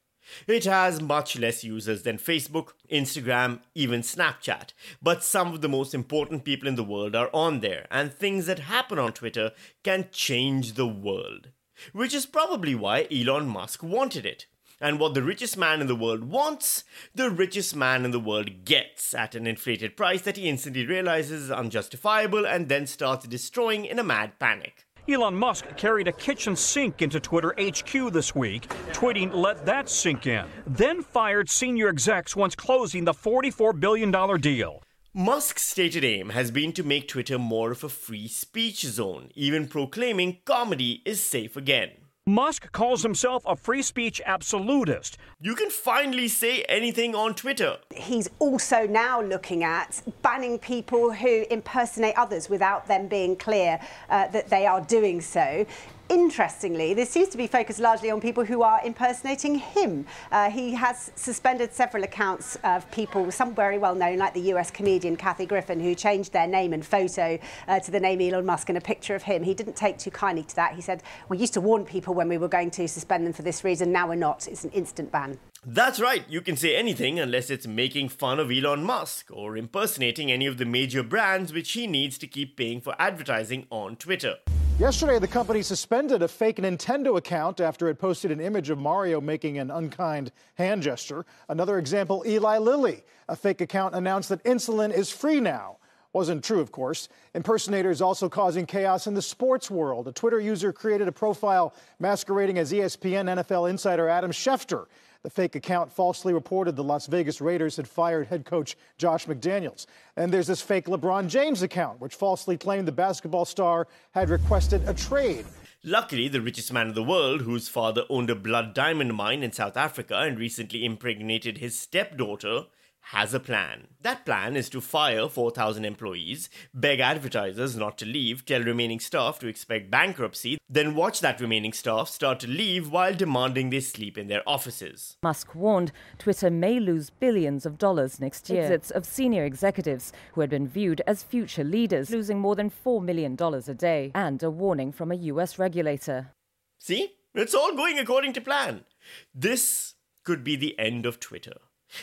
It 0.48 0.66
has 0.66 1.02
much 1.02 1.38
less 1.38 1.64
users 1.64 2.04
than 2.04 2.18
Facebook, 2.18 2.74
Instagram, 2.92 3.62
even 3.74 4.02
Snapchat, 4.02 4.74
but 5.02 5.24
some 5.24 5.54
of 5.54 5.62
the 5.62 5.70
most 5.70 5.94
important 5.94 6.44
people 6.44 6.68
in 6.68 6.76
the 6.76 6.84
world 6.84 7.16
are 7.16 7.30
on 7.34 7.62
there, 7.62 7.88
and 7.90 8.14
things 8.14 8.46
that 8.46 8.60
happen 8.60 9.00
on 9.00 9.14
Twitter 9.14 9.52
can 9.84 10.10
change 10.12 10.74
the 10.74 10.88
world. 10.88 11.50
Which 11.94 12.14
is 12.14 12.26
probably 12.26 12.76
why 12.76 13.08
Elon 13.12 13.48
Musk 13.48 13.82
wanted 13.82 14.26
it. 14.26 14.46
And 14.82 15.00
what 15.00 15.14
the 15.14 15.24
richest 15.24 15.58
man 15.58 15.82
in 15.82 15.88
the 15.88 15.96
world 15.96 16.24
wants, 16.24 16.86
the 17.14 17.30
richest 17.30 17.76
man 17.76 18.06
in 18.06 18.12
the 18.12 18.20
world 18.20 18.64
gets 18.64 19.14
at 19.14 19.36
an 19.36 19.46
inflated 19.46 19.98
price 19.98 20.22
that 20.22 20.38
he 20.38 20.48
instantly 20.48 20.86
realizes 20.86 21.44
is 21.44 21.52
unjustifiable 21.52 22.48
and 22.48 22.70
then 22.70 22.88
starts 22.88 23.28
destroying 23.28 23.84
in 23.84 24.00
a 24.00 24.04
mad 24.04 24.40
panic. 24.40 24.86
Elon 25.10 25.36
Musk 25.36 25.66
carried 25.76 26.08
a 26.08 26.14
kitchen 26.14 26.56
sink 26.56 27.02
into 27.02 27.20
Twitter 27.20 27.54
HQ 27.60 28.14
this 28.14 28.36
week, 28.36 28.70
tweeting, 28.94 29.34
let 29.34 29.66
that 29.66 29.90
sink 29.90 30.28
in. 30.28 30.46
Then 30.68 31.02
fired 31.02 31.50
senior 31.50 31.90
execs 31.90 32.36
once 32.36 32.56
closing 32.56 33.06
the 33.06 33.14
$44 33.14 33.78
billion 33.80 34.12
deal. 34.40 34.84
Musk's 35.14 35.64
stated 35.64 36.06
aim 36.06 36.30
has 36.30 36.52
been 36.52 36.72
to 36.74 36.84
make 36.84 37.08
Twitter 37.08 37.40
more 37.40 37.72
of 37.72 37.84
a 37.84 37.90
free 37.90 38.28
speech 38.28 38.82
zone, 38.82 39.32
even 39.34 39.68
proclaiming 39.68 40.38
comedy 40.46 41.02
is 41.06 41.22
safe 41.22 41.58
again. 41.58 41.90
Musk 42.30 42.72
calls 42.72 43.02
himself 43.02 43.44
a 43.48 43.56
free 43.56 43.82
speech 43.82 44.22
absolutist. 44.24 45.18
You 45.42 45.56
can 45.56 45.72
finally 45.72 46.28
say 46.28 46.64
anything 46.70 47.16
on 47.16 47.34
Twitter. 47.34 47.78
He's 47.96 48.30
also 48.38 48.86
now 48.86 49.20
looking 49.20 49.64
at 49.64 50.04
banning 50.22 50.60
people 50.60 51.12
who 51.12 51.46
impersonate 51.50 52.16
others 52.18 52.48
without 52.48 52.88
them 52.88 53.08
being 53.08 53.36
clear 53.36 53.80
uh, 54.12 54.28
that 54.28 54.50
they 54.50 54.68
are 54.68 54.82
doing 54.82 55.22
so. 55.22 55.66
Interestingly, 56.10 56.96
this 56.96 57.12
seems 57.12 57.30
to 57.30 57.38
be 57.38 57.46
focused 57.46 57.80
largely 57.80 58.10
on 58.10 58.20
people 58.20 58.44
who 58.44 58.64
are 58.64 58.82
impersonating 58.84 59.54
him. 59.54 60.08
Uh, 60.32 60.50
he 60.50 60.74
has 60.74 61.12
suspended 61.14 61.72
several 61.72 62.04
accounts 62.04 62.58
of 62.64 62.90
people, 62.90 63.32
some 63.32 63.54
very 63.54 63.78
well 63.78 63.94
known, 63.94 64.18
like 64.18 64.34
the 64.34 64.52
US 64.54 64.72
comedian 64.72 65.16
Kathy 65.16 65.46
Griffin, 65.46 65.80
who 65.80 65.94
changed 65.94 66.34
their 66.34 66.48
name 66.48 66.74
and 66.74 66.84
photo 66.84 67.38
uh, 67.68 67.80
to 67.82 67.92
the 67.92 68.00
name 68.00 68.22
Elon 68.22 68.44
Musk 68.44 68.70
and 68.70 68.78
a 68.80 68.82
picture 68.82 69.14
of 69.14 69.22
him. 69.22 69.44
He 69.44 69.54
didn't 69.54 69.76
take 69.76 70.00
too 70.00 70.10
kindly 70.10 70.42
to 70.46 70.56
that. 70.56 70.74
He 70.74 70.82
said, 70.82 71.04
We 71.30 71.38
used 71.38 71.54
to 71.54 71.62
warn 71.62 71.86
people 71.86 72.16
when 72.16 72.28
we 72.28 72.40
were 72.40 72.48
going 72.48 72.72
to 72.72 72.88
suspend 72.88 73.28
them 73.28 73.34
for 73.34 73.44
this 73.44 73.64
reason, 73.64 73.92
now 73.92 74.08
we're 74.08 74.16
not. 74.16 74.48
It's 74.48 74.64
an 74.64 74.72
instant 74.72 75.12
ban. 75.12 75.38
That's 75.66 76.00
right, 76.00 76.24
you 76.30 76.40
can 76.40 76.56
say 76.56 76.78
anything 76.78 77.20
unless 77.20 77.50
it's 77.50 77.68
making 77.68 78.10
fun 78.10 78.40
of 78.40 78.50
Elon 78.50 78.82
Musk 78.82 79.28
or 79.30 79.58
impersonating 79.58 80.32
any 80.32 80.46
of 80.46 80.58
the 80.58 80.64
major 80.64 81.04
brands 81.04 81.52
which 81.52 81.74
he 81.74 81.86
needs 81.86 82.18
to 82.20 82.28
keep 82.28 82.56
paying 82.56 82.80
for 82.80 82.96
advertising 82.98 83.68
on 83.70 83.98
Twitter. 83.98 84.36
Yesterday, 84.80 85.20
the 85.20 85.28
company 85.28 85.62
suspended 85.62 86.22
a 86.22 86.30
fake 86.30 86.56
Nintendo 86.56 87.18
account 87.18 87.60
after 87.60 87.90
it 87.90 88.00
posted 88.00 88.32
an 88.32 88.40
image 88.40 88.70
of 88.70 88.80
Mario 88.80 89.20
making 89.20 89.58
an 89.58 89.70
unkind 89.70 90.32
hand 90.56 90.82
gesture. 90.82 91.26
Another 91.50 91.78
example 91.78 92.24
Eli 92.26 92.58
Lilly. 92.58 93.04
A 93.28 93.36
fake 93.36 93.60
account 93.60 93.96
announced 93.96 94.30
that 94.30 94.42
insulin 94.46 94.94
is 94.94 95.12
free 95.12 95.42
now. 95.42 95.80
Wasn't 96.14 96.44
true, 96.44 96.62
of 96.62 96.72
course. 96.72 97.10
Impersonators 97.36 98.02
also 98.02 98.30
causing 98.30 98.66
chaos 98.66 99.06
in 99.06 99.14
the 99.14 99.22
sports 99.22 99.70
world. 99.70 100.08
A 100.08 100.14
Twitter 100.14 100.40
user 100.40 100.72
created 100.72 101.10
a 101.10 101.12
profile 101.12 101.76
masquerading 102.00 102.58
as 102.58 102.72
ESPN 102.72 103.26
NFL 103.44 103.70
insider 103.70 104.08
Adam 104.08 104.32
Schefter. 104.32 104.86
The 105.22 105.30
fake 105.30 105.56
account 105.56 105.92
falsely 105.92 106.34
reported 106.34 106.78
the 106.78 106.84
Las 106.84 107.06
Vegas 107.08 107.42
Raiders 107.42 107.76
had 107.76 107.90
fired 107.90 108.28
head 108.28 108.46
coach 108.46 108.78
Josh 108.98 109.26
McDaniels. 109.26 109.86
And 110.16 110.32
there's 110.32 110.48
this 110.48 110.62
fake 110.62 110.86
LeBron 110.86 111.28
James 111.28 111.62
account, 111.62 112.00
which 112.00 112.16
falsely 112.16 112.56
claimed 112.56 112.88
the 112.88 112.94
basketball 112.94 113.44
star 113.44 113.90
had 114.12 114.30
requested 114.30 114.88
a 114.88 114.94
trade. 114.94 115.46
Luckily, 115.84 116.30
the 116.30 116.40
richest 116.40 116.72
man 116.72 116.88
in 116.88 116.94
the 116.94 117.04
world, 117.04 117.42
whose 117.42 117.68
father 117.68 118.04
owned 118.10 118.30
a 118.30 118.36
blood 118.36 118.74
diamond 118.74 119.14
mine 119.14 119.44
in 119.44 119.52
South 119.52 119.76
Africa 119.76 120.20
and 120.20 120.40
recently 120.40 120.86
impregnated 120.86 121.58
his 121.58 121.78
stepdaughter, 121.78 122.68
has 123.02 123.34
a 123.34 123.40
plan. 123.40 123.88
That 124.02 124.26
plan 124.26 124.56
is 124.56 124.70
to 124.70 124.82
fire 124.82 125.28
4,000 125.28 125.84
employees, 125.84 126.50
beg 126.74 127.00
advertisers 127.00 127.76
not 127.76 127.98
to 127.98 128.06
leave, 128.06 128.46
tell 128.46 128.62
remaining 128.62 129.00
staff 129.00 129.40
to 129.40 129.48
expect 129.48 129.90
bankruptcy, 129.90 130.60
then 130.70 130.96
watch 130.96 131.20
that 131.22 131.42
remaining 131.42 131.74
staff 131.74 132.08
start 132.10 132.40
to 132.42 132.48
leave 132.48 132.92
while 132.92 133.14
demanding 133.14 133.70
they 133.70 133.80
sleep 133.80 134.18
in 134.18 134.28
their 134.28 134.48
offices. 134.48 135.18
Musk 135.24 135.56
warned 135.56 135.92
Twitter 136.20 136.52
may 136.52 136.80
lose 136.80 137.10
billions 137.10 137.66
of 137.66 137.78
dollars 137.78 138.20
next 138.20 138.50
year. 138.50 138.64
Exits 138.64 138.92
of 138.92 139.06
senior 139.06 139.44
executives 139.44 140.14
who 140.34 140.42
had 140.42 140.50
been 140.50 140.68
viewed 140.68 141.02
as 141.08 141.24
future 141.24 141.64
leaders, 141.64 142.12
losing 142.12 142.40
more 142.40 142.56
than 142.56 142.70
$4 142.70 143.04
million 143.04 143.36
a 143.42 143.74
day, 143.74 144.12
and 144.14 144.44
a 144.44 144.52
warning 144.52 144.92
from 144.92 145.12
a 145.12 145.16
US 145.16 145.58
regulator. 145.58 146.32
See? 146.78 147.14
It's 147.36 147.54
all 147.54 147.76
going 147.76 148.00
according 148.00 148.34
to 148.34 148.42
plan. 148.42 148.86
This 149.34 149.96
could 150.24 150.44
be 150.44 150.56
the 150.56 150.78
end 150.80 151.06
of 151.06 151.20
Twitter. 151.20 151.58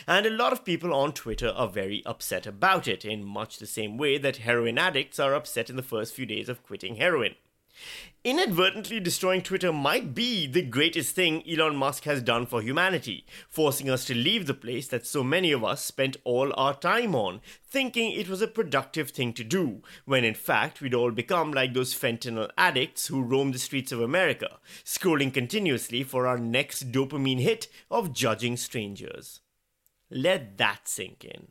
And 0.07 0.25
a 0.25 0.29
lot 0.29 0.53
of 0.53 0.65
people 0.65 0.93
on 0.93 1.13
Twitter 1.13 1.49
are 1.49 1.67
very 1.67 2.03
upset 2.05 2.45
about 2.45 2.87
it, 2.87 3.05
in 3.05 3.23
much 3.23 3.57
the 3.57 3.65
same 3.65 3.97
way 3.97 4.17
that 4.17 4.37
heroin 4.37 4.77
addicts 4.77 5.19
are 5.19 5.33
upset 5.33 5.69
in 5.69 5.75
the 5.75 5.83
first 5.83 6.13
few 6.13 6.25
days 6.25 6.49
of 6.49 6.63
quitting 6.63 6.95
heroin. 6.95 7.35
Inadvertently 8.23 8.99
destroying 8.99 9.41
Twitter 9.41 9.71
might 9.71 10.13
be 10.13 10.47
the 10.47 10.63
greatest 10.63 11.15
thing 11.15 11.47
Elon 11.47 11.75
Musk 11.75 12.03
has 12.05 12.21
done 12.21 12.45
for 12.45 12.61
humanity, 12.61 13.25
forcing 13.47 13.89
us 13.89 14.03
to 14.05 14.15
leave 14.15 14.47
the 14.47 14.53
place 14.53 14.87
that 14.87 15.05
so 15.05 15.23
many 15.23 15.51
of 15.51 15.63
us 15.63 15.85
spent 15.85 16.17
all 16.23 16.51
our 16.57 16.73
time 16.73 17.15
on, 17.15 17.39
thinking 17.63 18.11
it 18.11 18.27
was 18.27 18.41
a 18.41 18.47
productive 18.47 19.11
thing 19.11 19.31
to 19.33 19.43
do, 19.43 19.81
when 20.05 20.25
in 20.25 20.33
fact 20.33 20.81
we'd 20.81 20.95
all 20.95 21.11
become 21.11 21.51
like 21.51 21.73
those 21.73 21.93
fentanyl 21.93 22.49
addicts 22.57 23.07
who 23.07 23.21
roam 23.21 23.51
the 23.51 23.59
streets 23.59 23.91
of 23.91 24.01
America, 24.01 24.57
scrolling 24.83 25.33
continuously 25.33 26.03
for 26.03 26.27
our 26.27 26.39
next 26.39 26.91
dopamine 26.91 27.39
hit 27.39 27.67
of 27.89 28.11
judging 28.11 28.57
strangers. 28.57 29.39
Let 30.09 30.57
that 30.57 30.87
sink 30.87 31.25
in. 31.25 31.47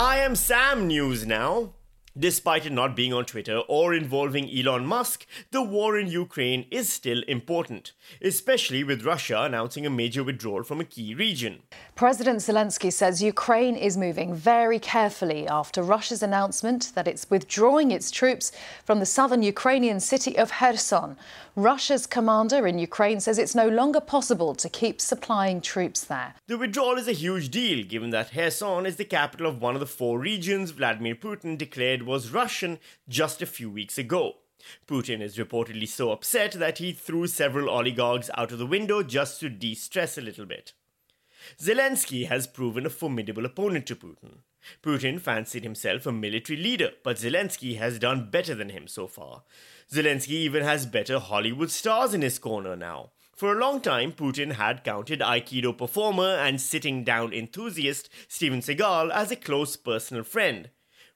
I 0.00 0.18
am 0.20 0.34
Sam 0.34 0.86
News 0.86 1.26
now. 1.26 1.74
Despite 2.18 2.66
it 2.66 2.72
not 2.72 2.96
being 2.96 3.12
on 3.12 3.26
Twitter 3.26 3.58
or 3.68 3.94
involving 3.94 4.50
Elon 4.50 4.84
Musk, 4.84 5.24
the 5.52 5.62
war 5.62 5.96
in 5.96 6.08
Ukraine 6.08 6.66
is 6.68 6.92
still 6.92 7.22
important, 7.28 7.92
especially 8.20 8.82
with 8.82 9.04
Russia 9.04 9.42
announcing 9.42 9.86
a 9.86 9.90
major 9.90 10.24
withdrawal 10.24 10.64
from 10.64 10.80
a 10.80 10.84
key 10.84 11.14
region. 11.14 11.60
President 11.94 12.40
Zelensky 12.40 12.92
says 12.92 13.22
Ukraine 13.22 13.76
is 13.76 13.96
moving 13.96 14.34
very 14.34 14.80
carefully 14.80 15.46
after 15.46 15.80
Russia's 15.80 16.20
announcement 16.20 16.90
that 16.96 17.06
it's 17.06 17.30
withdrawing 17.30 17.92
its 17.92 18.10
troops 18.10 18.50
from 18.84 18.98
the 18.98 19.06
southern 19.06 19.44
Ukrainian 19.44 20.00
city 20.00 20.36
of 20.36 20.50
Kherson. 20.50 21.16
Russia's 21.54 22.06
commander 22.06 22.66
in 22.66 22.78
Ukraine 22.78 23.20
says 23.20 23.38
it's 23.38 23.54
no 23.54 23.68
longer 23.68 24.00
possible 24.00 24.54
to 24.54 24.68
keep 24.68 25.00
supplying 25.00 25.60
troops 25.60 26.04
there. 26.04 26.34
The 26.46 26.58
withdrawal 26.58 26.98
is 26.98 27.08
a 27.08 27.12
huge 27.12 27.48
deal 27.50 27.84
given 27.84 28.10
that 28.10 28.32
Kherson 28.32 28.86
is 28.86 28.96
the 28.96 29.04
capital 29.04 29.46
of 29.48 29.60
one 29.60 29.74
of 29.74 29.80
the 29.80 29.86
four 29.86 30.18
regions 30.18 30.70
Vladimir 30.70 31.14
Putin 31.14 31.58
declared 31.58 32.07
was 32.08 32.32
Russian 32.32 32.78
just 33.06 33.42
a 33.42 33.46
few 33.46 33.70
weeks 33.70 33.98
ago. 33.98 34.38
Putin 34.88 35.20
is 35.20 35.36
reportedly 35.36 35.86
so 35.86 36.10
upset 36.10 36.52
that 36.52 36.78
he 36.78 36.90
threw 36.90 37.26
several 37.26 37.68
oligarchs 37.68 38.30
out 38.34 38.50
of 38.50 38.58
the 38.58 38.66
window 38.66 39.02
just 39.02 39.38
to 39.40 39.50
de 39.50 39.74
stress 39.74 40.16
a 40.16 40.22
little 40.22 40.46
bit. 40.46 40.72
Zelensky 41.60 42.26
has 42.26 42.46
proven 42.46 42.86
a 42.86 42.90
formidable 42.90 43.44
opponent 43.44 43.86
to 43.86 43.94
Putin. 43.94 44.38
Putin 44.82 45.20
fancied 45.20 45.62
himself 45.62 46.06
a 46.06 46.12
military 46.12 46.58
leader, 46.58 46.92
but 47.04 47.18
Zelensky 47.18 47.76
has 47.76 47.98
done 47.98 48.30
better 48.30 48.54
than 48.54 48.70
him 48.70 48.88
so 48.88 49.06
far. 49.06 49.42
Zelensky 49.92 50.30
even 50.30 50.62
has 50.62 50.86
better 50.86 51.18
Hollywood 51.18 51.70
stars 51.70 52.14
in 52.14 52.22
his 52.22 52.38
corner 52.38 52.74
now. 52.74 53.10
For 53.36 53.52
a 53.52 53.58
long 53.58 53.80
time, 53.80 54.12
Putin 54.12 54.52
had 54.52 54.82
counted 54.82 55.20
Aikido 55.20 55.76
performer 55.76 56.36
and 56.36 56.60
sitting 56.60 57.04
down 57.04 57.32
enthusiast 57.32 58.08
Steven 58.26 58.60
Seagal 58.60 59.12
as 59.12 59.30
a 59.30 59.36
close 59.36 59.76
personal 59.76 60.24
friend. 60.24 60.70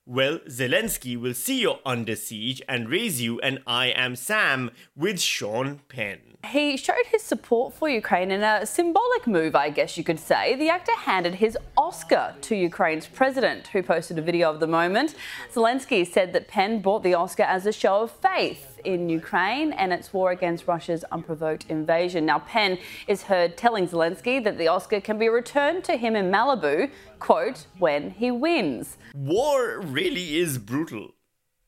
Well, 0.04 0.40
Zelensky 0.48 1.16
will 1.16 1.32
see 1.32 1.60
you 1.60 1.76
under 1.86 2.16
siege 2.16 2.60
and 2.68 2.88
raise 2.88 3.22
you 3.22 3.38
an 3.38 3.60
I 3.68 3.86
Am 3.86 4.16
Sam 4.16 4.72
with 4.96 5.20
Sean 5.20 5.78
Penn. 5.88 6.18
He 6.44 6.76
showed 6.76 7.06
his 7.06 7.22
support 7.22 7.72
for 7.72 7.88
Ukraine 7.88 8.32
in 8.32 8.42
a 8.42 8.66
symbolic 8.66 9.28
move, 9.28 9.54
I 9.54 9.70
guess 9.70 9.96
you 9.96 10.02
could 10.02 10.18
say. 10.18 10.56
The 10.56 10.70
actor 10.70 10.96
handed 10.96 11.36
his 11.36 11.56
Oscar 11.76 12.34
to 12.40 12.56
Ukraine's 12.56 13.06
president, 13.06 13.68
who 13.68 13.80
posted 13.80 14.18
a 14.18 14.22
video 14.22 14.50
of 14.50 14.58
the 14.58 14.66
moment. 14.66 15.14
Zelensky 15.54 16.04
said 16.04 16.32
that 16.32 16.48
Penn 16.48 16.80
bought 16.80 17.04
the 17.04 17.14
Oscar 17.14 17.44
as 17.44 17.64
a 17.64 17.72
show 17.72 18.02
of 18.02 18.10
faith 18.10 18.71
in 18.84 19.08
Ukraine 19.08 19.72
and 19.72 19.92
its 19.92 20.12
war 20.12 20.30
against 20.30 20.66
Russia's 20.66 21.04
unprovoked 21.12 21.66
invasion. 21.68 22.26
Now, 22.26 22.40
Penn 22.40 22.78
is 23.06 23.22
heard 23.22 23.56
telling 23.56 23.88
Zelensky 23.88 24.42
that 24.44 24.58
the 24.58 24.68
Oscar 24.68 25.00
can 25.00 25.18
be 25.18 25.28
returned 25.28 25.84
to 25.84 25.96
him 25.96 26.16
in 26.16 26.30
Malibu, 26.30 26.90
quote, 27.18 27.66
when 27.78 28.10
he 28.10 28.30
wins. 28.30 28.96
War 29.14 29.80
really 29.80 30.36
is 30.36 30.58
brutal. 30.58 31.14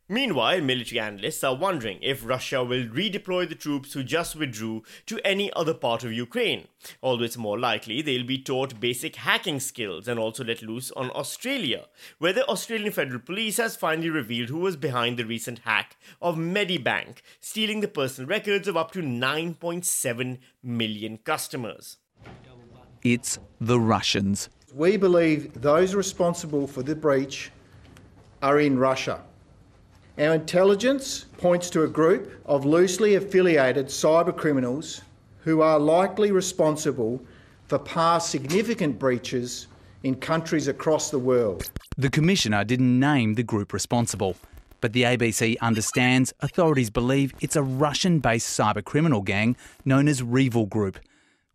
Meanwhile, 0.08 0.60
military 0.60 1.00
analysts 1.00 1.42
are 1.42 1.56
wondering 1.56 1.98
if 2.02 2.26
Russia 2.26 2.62
will 2.62 2.84
redeploy 2.84 3.48
the 3.48 3.54
troops 3.54 3.94
who 3.94 4.04
just 4.04 4.36
withdrew 4.36 4.82
to 5.06 5.18
any 5.24 5.50
other 5.54 5.72
part 5.72 6.04
of 6.04 6.12
Ukraine, 6.12 6.68
although 7.02 7.24
it's 7.24 7.38
more 7.38 7.58
likely 7.58 8.02
they'll 8.02 8.26
be 8.26 8.36
taught 8.36 8.80
basic 8.80 9.16
hacking 9.16 9.60
skills 9.60 10.06
and 10.06 10.20
also 10.20 10.44
let 10.44 10.60
loose 10.60 10.90
on 10.90 11.10
Australia, 11.12 11.86
where 12.18 12.34
the 12.34 12.46
Australian 12.48 12.92
Federal 12.92 13.18
Police 13.18 13.56
has 13.56 13.76
finally 13.76 14.10
revealed 14.10 14.50
who 14.50 14.58
was 14.58 14.76
behind 14.76 15.16
the 15.16 15.24
recent 15.24 15.60
hack 15.60 15.96
of 16.20 16.36
Medibank, 16.36 17.22
stealing 17.40 17.80
the 17.80 17.88
personal 17.88 18.28
records 18.28 18.68
of 18.68 18.76
up 18.76 18.90
to 18.90 19.00
9.7 19.00 20.38
million 20.62 21.16
customers. 21.16 21.96
It's 23.02 23.38
the 23.58 23.80
Russians. 23.80 24.50
We 24.74 24.98
believe 24.98 25.62
those 25.62 25.94
responsible 25.94 26.66
for 26.66 26.82
the 26.82 26.94
breach 26.94 27.50
are 28.42 28.60
in 28.60 28.78
Russia. 28.78 29.22
Our 30.16 30.34
intelligence 30.34 31.24
points 31.38 31.68
to 31.70 31.82
a 31.82 31.88
group 31.88 32.40
of 32.46 32.64
loosely 32.64 33.16
affiliated 33.16 33.86
cyber 33.86 34.36
criminals 34.36 35.00
who 35.40 35.60
are 35.60 35.80
likely 35.80 36.30
responsible 36.30 37.20
for 37.66 37.80
past 37.80 38.30
significant 38.30 39.00
breaches 39.00 39.66
in 40.04 40.14
countries 40.14 40.68
across 40.68 41.10
the 41.10 41.18
world. 41.18 41.68
The 41.96 42.10
Commissioner 42.10 42.62
didn't 42.62 43.00
name 43.00 43.34
the 43.34 43.42
group 43.42 43.72
responsible, 43.72 44.36
but 44.80 44.92
the 44.92 45.02
ABC 45.02 45.58
understands 45.60 46.32
authorities 46.38 46.90
believe 46.90 47.34
it's 47.40 47.56
a 47.56 47.62
Russian 47.64 48.20
based 48.20 48.56
cyber 48.56 48.84
criminal 48.84 49.20
gang 49.20 49.56
known 49.84 50.06
as 50.06 50.22
Revil 50.22 50.68
Group 50.68 51.00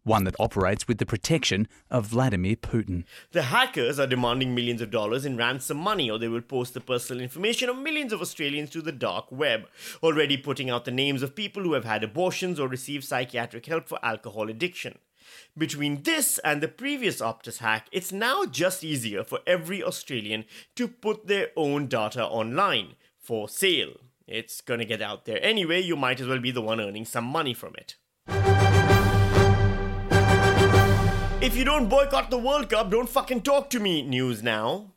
one 0.10 0.24
that 0.24 0.36
operates 0.40 0.88
with 0.88 0.98
the 0.98 1.06
protection 1.06 1.68
of 1.92 2.08
Vladimir 2.08 2.56
Putin. 2.56 3.04
The 3.32 3.44
hackers 3.44 4.00
are 4.00 4.08
demanding 4.08 4.56
millions 4.56 4.82
of 4.82 4.90
dollars 4.90 5.24
in 5.24 5.38
ransom 5.38 5.78
money, 5.78 6.10
or 6.10 6.18
they 6.18 6.28
will 6.28 6.42
post 6.42 6.74
the 6.74 6.82
personal 6.82 7.22
information 7.22 7.70
of 7.70 7.78
millions 7.78 8.12
of 8.12 8.20
Australians 8.20 8.72
to 8.72 8.82
the 8.82 8.92
dark 8.92 9.32
web, 9.32 9.68
already 10.02 10.36
putting 10.36 10.68
out 10.68 10.86
the 10.86 10.92
names 10.92 11.22
of 11.22 11.36
people 11.36 11.62
who 11.62 11.74
have 11.74 11.86
had 11.86 12.04
abortions 12.04 12.60
or 12.60 12.68
received 12.68 13.04
psychiatric 13.04 13.68
help 13.68 13.88
for 13.88 14.04
alcohol 14.04 14.50
addiction. 14.50 14.98
Between 15.56 16.02
this 16.02 16.40
and 16.40 16.60
the 16.60 16.68
previous 16.68 17.22
Optus 17.22 17.60
hack, 17.60 17.88
it's 17.92 18.12
now 18.12 18.46
just 18.46 18.84
easier 18.84 19.24
for 19.24 19.40
every 19.46 19.84
Australian 19.84 20.46
to 20.76 20.88
put 20.88 21.28
their 21.28 21.50
own 21.56 21.86
data 21.86 22.26
online 22.26 22.96
for 23.20 23.48
sale. 23.48 23.94
It's 24.26 24.62
gonna 24.62 24.86
get 24.86 25.04
out 25.04 25.26
there 25.26 25.40
anyway, 25.44 25.82
you 25.82 25.96
might 25.96 26.20
as 26.20 26.28
well 26.28 26.40
be 26.40 26.50
the 26.50 26.64
one 26.64 26.82
earning 26.82 27.06
some 27.06 27.26
money 27.26 27.54
from 27.54 27.76
it. 27.76 27.96
If 31.42 31.56
you 31.56 31.64
don't 31.64 31.88
boycott 31.88 32.30
the 32.30 32.38
World 32.38 32.70
Cup, 32.70 32.92
don't 32.92 33.08
fucking 33.08 33.44
talk 33.44 33.70
to 33.70 33.80
me. 33.80 34.02
News 34.02 34.44
now. 34.44 34.92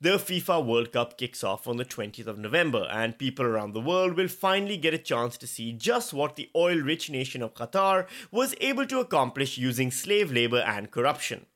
The 0.00 0.18
FIFA 0.18 0.64
World 0.64 0.92
Cup 0.92 1.18
kicks 1.18 1.42
off 1.42 1.66
on 1.66 1.78
the 1.78 1.84
20th 1.84 2.28
of 2.28 2.38
November, 2.38 2.86
and 2.92 3.18
people 3.18 3.44
around 3.44 3.72
the 3.72 3.80
world 3.80 4.16
will 4.16 4.28
finally 4.28 4.76
get 4.76 4.94
a 4.94 4.98
chance 4.98 5.36
to 5.36 5.48
see 5.48 5.72
just 5.72 6.12
what 6.12 6.36
the 6.36 6.48
oil 6.54 6.78
rich 6.78 7.10
nation 7.10 7.42
of 7.42 7.54
Qatar 7.54 8.06
was 8.30 8.54
able 8.60 8.86
to 8.86 9.00
accomplish 9.00 9.58
using 9.58 9.90
slave 9.90 10.30
labor 10.30 10.60
and 10.60 10.92
corruption. 10.92 11.46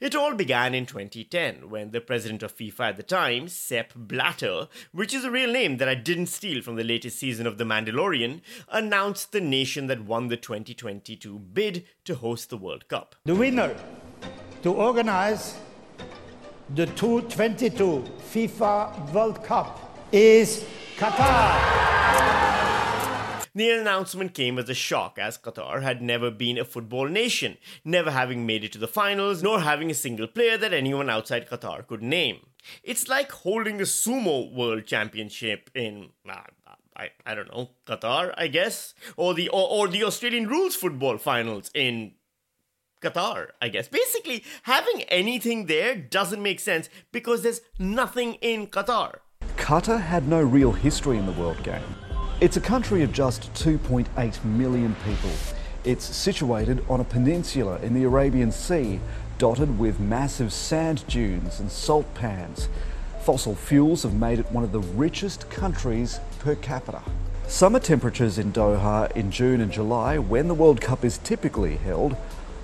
It 0.00 0.14
all 0.14 0.34
began 0.34 0.74
in 0.74 0.86
2010 0.86 1.68
when 1.70 1.90
the 1.90 2.00
president 2.00 2.42
of 2.42 2.56
FIFA 2.56 2.80
at 2.80 2.96
the 2.96 3.02
time, 3.02 3.48
Sepp 3.48 3.92
Blatter, 3.94 4.68
which 4.92 5.14
is 5.14 5.24
a 5.24 5.30
real 5.30 5.52
name 5.52 5.76
that 5.78 5.88
I 5.88 5.94
didn't 5.94 6.26
steal 6.26 6.62
from 6.62 6.76
the 6.76 6.84
latest 6.84 7.18
season 7.18 7.46
of 7.46 7.58
The 7.58 7.64
Mandalorian, 7.64 8.40
announced 8.68 9.32
the 9.32 9.40
nation 9.40 9.86
that 9.88 10.04
won 10.04 10.28
the 10.28 10.36
2022 10.36 11.38
bid 11.38 11.84
to 12.04 12.14
host 12.16 12.50
the 12.50 12.56
World 12.56 12.88
Cup. 12.88 13.16
The 13.24 13.34
winner 13.34 13.76
to 14.62 14.72
organize 14.72 15.56
the 16.74 16.86
2022 16.86 18.04
FIFA 18.32 19.12
World 19.12 19.44
Cup 19.44 19.98
is 20.12 20.64
Qatar. 20.96 21.91
The 23.54 23.70
announcement 23.70 24.32
came 24.32 24.58
as 24.58 24.70
a 24.70 24.74
shock 24.74 25.18
as 25.18 25.36
Qatar 25.36 25.82
had 25.82 26.00
never 26.00 26.30
been 26.30 26.56
a 26.56 26.64
football 26.64 27.06
nation, 27.06 27.58
never 27.84 28.10
having 28.10 28.46
made 28.46 28.64
it 28.64 28.72
to 28.72 28.78
the 28.78 28.88
finals, 28.88 29.42
nor 29.42 29.60
having 29.60 29.90
a 29.90 29.94
single 29.94 30.26
player 30.26 30.56
that 30.56 30.72
anyone 30.72 31.10
outside 31.10 31.48
Qatar 31.48 31.86
could 31.86 32.02
name. 32.02 32.46
It's 32.82 33.08
like 33.08 33.30
holding 33.30 33.78
a 33.80 33.84
sumo 33.84 34.54
world 34.54 34.86
championship 34.86 35.70
in 35.74 36.10
uh, 36.26 36.40
I, 36.96 37.10
I 37.26 37.34
don't 37.34 37.52
know, 37.52 37.70
Qatar, 37.86 38.32
I 38.36 38.46
guess, 38.46 38.94
or 39.16 39.34
the 39.34 39.48
or, 39.48 39.68
or 39.68 39.88
the 39.88 40.04
Australian 40.04 40.48
rules 40.48 40.74
football 40.74 41.18
finals 41.18 41.70
in 41.74 42.12
Qatar, 43.02 43.48
I 43.60 43.68
guess. 43.68 43.88
Basically, 43.88 44.44
having 44.62 45.02
anything 45.04 45.66
there 45.66 45.94
doesn't 45.94 46.42
make 46.42 46.60
sense 46.60 46.88
because 47.10 47.42
there's 47.42 47.60
nothing 47.78 48.34
in 48.34 48.66
Qatar. 48.66 49.16
Qatar 49.56 50.00
had 50.00 50.28
no 50.28 50.40
real 50.40 50.72
history 50.72 51.18
in 51.18 51.26
the 51.26 51.32
World 51.32 51.62
Game. 51.62 51.82
It's 52.42 52.56
a 52.56 52.60
country 52.60 53.04
of 53.04 53.12
just 53.12 53.54
2.8 53.54 54.44
million 54.44 54.96
people. 55.04 55.30
It's 55.84 56.04
situated 56.04 56.84
on 56.88 56.98
a 56.98 57.04
peninsula 57.04 57.78
in 57.82 57.94
the 57.94 58.02
Arabian 58.02 58.50
Sea, 58.50 58.98
dotted 59.38 59.78
with 59.78 60.00
massive 60.00 60.52
sand 60.52 61.06
dunes 61.06 61.60
and 61.60 61.70
salt 61.70 62.12
pans. 62.14 62.68
Fossil 63.20 63.54
fuels 63.54 64.02
have 64.02 64.14
made 64.14 64.40
it 64.40 64.50
one 64.50 64.64
of 64.64 64.72
the 64.72 64.80
richest 64.80 65.50
countries 65.50 66.18
per 66.40 66.56
capita. 66.56 67.02
Summer 67.46 67.78
temperatures 67.78 68.38
in 68.38 68.52
Doha 68.52 69.12
in 69.12 69.30
June 69.30 69.60
and 69.60 69.70
July, 69.70 70.18
when 70.18 70.48
the 70.48 70.54
World 70.54 70.80
Cup 70.80 71.04
is 71.04 71.18
typically 71.18 71.76
held, 71.76 72.16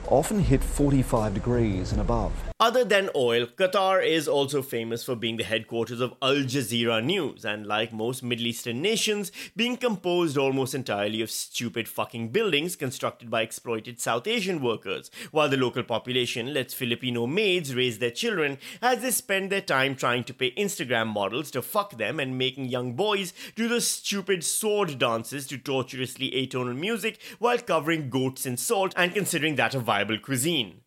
often 0.08 0.40
hit 0.40 0.64
45 0.64 1.34
degrees 1.34 1.92
and 1.92 2.00
above. 2.00 2.32
Other 2.60 2.84
than 2.84 3.08
oil, 3.14 3.46
Qatar 3.46 4.04
is 4.04 4.26
also 4.26 4.62
famous 4.62 5.04
for 5.04 5.14
being 5.14 5.36
the 5.36 5.44
headquarters 5.44 6.00
of 6.00 6.14
Al 6.20 6.38
Jazeera 6.38 7.00
News, 7.04 7.44
and 7.44 7.64
like 7.64 7.92
most 7.92 8.24
Middle 8.24 8.48
Eastern 8.48 8.82
nations, 8.82 9.30
being 9.54 9.76
composed 9.76 10.36
almost 10.36 10.74
entirely 10.74 11.22
of 11.22 11.30
stupid 11.30 11.86
fucking 11.86 12.30
buildings 12.30 12.74
constructed 12.74 13.30
by 13.30 13.42
exploited 13.42 14.00
South 14.00 14.26
Asian 14.26 14.60
workers, 14.60 15.08
while 15.30 15.48
the 15.48 15.56
local 15.56 15.84
population 15.84 16.52
lets 16.52 16.74
Filipino 16.74 17.28
maids 17.28 17.76
raise 17.76 18.00
their 18.00 18.10
children 18.10 18.58
as 18.82 19.02
they 19.02 19.12
spend 19.12 19.52
their 19.52 19.60
time 19.60 19.94
trying 19.94 20.24
to 20.24 20.34
pay 20.34 20.50
Instagram 20.56 21.06
models 21.06 21.52
to 21.52 21.62
fuck 21.62 21.96
them 21.96 22.18
and 22.18 22.36
making 22.36 22.64
young 22.64 22.94
boys 22.94 23.32
do 23.54 23.68
the 23.68 23.80
stupid 23.80 24.42
sword 24.42 24.98
dances 24.98 25.46
to 25.46 25.58
torturously 25.58 26.32
atonal 26.32 26.76
music 26.76 27.20
while 27.38 27.58
covering 27.58 28.10
goats 28.10 28.46
in 28.46 28.56
salt 28.56 28.92
and 28.96 29.14
considering 29.14 29.54
that 29.54 29.76
a 29.76 29.78
viable 29.78 30.18
cuisine. 30.18 30.80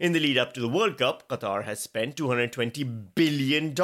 In 0.00 0.12
the 0.12 0.20
lead 0.20 0.38
up 0.38 0.52
to 0.54 0.60
the 0.60 0.68
World 0.68 0.98
Cup, 0.98 1.28
Qatar 1.28 1.64
has 1.64 1.80
spent 1.80 2.16
$220 2.16 3.14
billion 3.14 3.74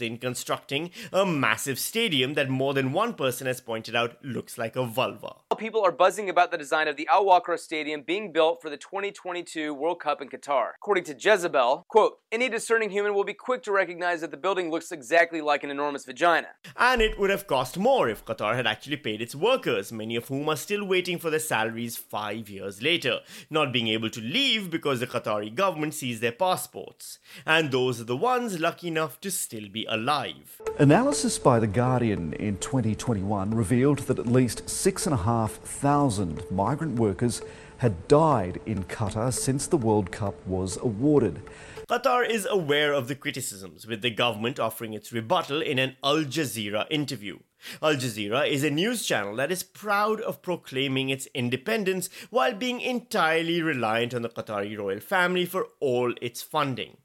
in 0.00 0.18
constructing 0.18 0.90
a 1.12 1.26
massive 1.26 1.78
stadium 1.78 2.34
that 2.34 2.48
more 2.48 2.74
than 2.74 2.92
one 2.92 3.14
person 3.14 3.46
has 3.46 3.60
pointed 3.60 3.94
out 3.94 4.16
looks 4.24 4.58
like 4.58 4.76
a 4.76 4.84
vulva. 4.84 5.36
People 5.60 5.84
are 5.84 5.92
buzzing 5.92 6.30
about 6.30 6.50
the 6.50 6.56
design 6.56 6.88
of 6.88 6.96
the 6.96 7.06
Al 7.08 7.26
Wakra 7.26 7.58
Stadium 7.58 8.00
being 8.00 8.32
built 8.32 8.62
for 8.62 8.70
the 8.70 8.78
2022 8.78 9.74
World 9.74 10.00
Cup 10.00 10.22
in 10.22 10.30
Qatar. 10.30 10.70
According 10.76 11.04
to 11.04 11.14
Jezebel, 11.14 11.84
quote, 11.86 12.18
any 12.32 12.48
discerning 12.48 12.88
human 12.88 13.12
will 13.12 13.24
be 13.24 13.34
quick 13.34 13.62
to 13.64 13.72
recognize 13.72 14.22
that 14.22 14.30
the 14.30 14.38
building 14.38 14.70
looks 14.70 14.90
exactly 14.90 15.42
like 15.42 15.62
an 15.62 15.70
enormous 15.70 16.06
vagina. 16.06 16.46
And 16.78 17.02
it 17.02 17.18
would 17.18 17.28
have 17.28 17.46
cost 17.46 17.76
more 17.76 18.08
if 18.08 18.24
Qatar 18.24 18.54
had 18.54 18.66
actually 18.66 18.96
paid 18.96 19.20
its 19.20 19.34
workers, 19.34 19.92
many 19.92 20.16
of 20.16 20.28
whom 20.28 20.48
are 20.48 20.56
still 20.56 20.82
waiting 20.82 21.18
for 21.18 21.28
their 21.28 21.38
salaries 21.38 21.98
five 21.98 22.48
years 22.48 22.80
later, 22.80 23.18
not 23.50 23.70
being 23.70 23.88
able 23.88 24.08
to 24.08 24.20
leave 24.22 24.70
because 24.70 25.00
the 25.00 25.06
Qatari 25.06 25.54
government 25.54 25.92
seized 25.92 26.22
their 26.22 26.32
passports, 26.32 27.18
and 27.44 27.70
those 27.70 28.00
are 28.00 28.04
the 28.04 28.16
ones 28.16 28.58
lucky 28.58 28.88
enough 28.88 29.20
to 29.20 29.30
still 29.30 29.68
be 29.68 29.84
alive. 29.90 30.58
Analysis 30.78 31.38
by 31.38 31.58
The 31.58 31.66
Guardian 31.66 32.32
in 32.32 32.56
2021 32.56 33.50
revealed 33.50 33.98
that 34.00 34.18
at 34.18 34.26
least 34.26 34.70
6,500 35.64 36.50
migrant 36.50 36.98
workers 36.98 37.42
had 37.78 38.06
died 38.08 38.60
in 38.66 38.84
Qatar 38.84 39.32
since 39.32 39.66
the 39.66 39.76
World 39.76 40.12
Cup 40.12 40.46
was 40.46 40.76
awarded. 40.76 41.42
Qatar 41.88 42.28
is 42.28 42.46
aware 42.48 42.92
of 42.92 43.08
the 43.08 43.14
criticisms, 43.14 43.86
with 43.86 44.02
the 44.02 44.10
government 44.10 44.60
offering 44.60 44.92
its 44.92 45.12
rebuttal 45.12 45.62
in 45.62 45.78
an 45.78 45.96
Al 46.04 46.24
Jazeera 46.24 46.86
interview. 46.90 47.38
Al 47.82 47.94
Jazeera 47.94 48.48
is 48.48 48.62
a 48.64 48.70
news 48.70 49.04
channel 49.04 49.34
that 49.36 49.50
is 49.50 49.62
proud 49.62 50.20
of 50.20 50.42
proclaiming 50.42 51.08
its 51.08 51.26
independence 51.34 52.08
while 52.30 52.54
being 52.54 52.80
entirely 52.80 53.60
reliant 53.60 54.14
on 54.14 54.22
the 54.22 54.28
Qatari 54.28 54.78
royal 54.78 55.00
family 55.00 55.46
for 55.46 55.66
all 55.80 56.14
its 56.20 56.42
funding. 56.42 56.96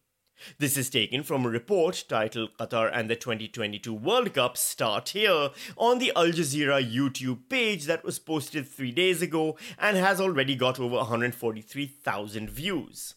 This 0.57 0.77
is 0.77 0.89
taken 0.89 1.23
from 1.23 1.45
a 1.45 1.49
report 1.49 2.05
titled 2.07 2.57
Qatar 2.57 2.89
and 2.93 3.09
the 3.09 3.15
2022 3.15 3.93
World 3.93 4.33
Cup 4.33 4.57
Start 4.57 5.09
Here 5.09 5.49
on 5.77 5.99
the 5.99 6.11
Al 6.15 6.27
Jazeera 6.27 6.83
YouTube 6.83 7.49
page 7.49 7.85
that 7.85 8.03
was 8.03 8.19
posted 8.19 8.67
three 8.67 8.91
days 8.91 9.21
ago 9.21 9.57
and 9.77 9.97
has 9.97 10.21
already 10.21 10.55
got 10.55 10.79
over 10.79 10.97
143,000 10.97 12.49
views. 12.49 13.15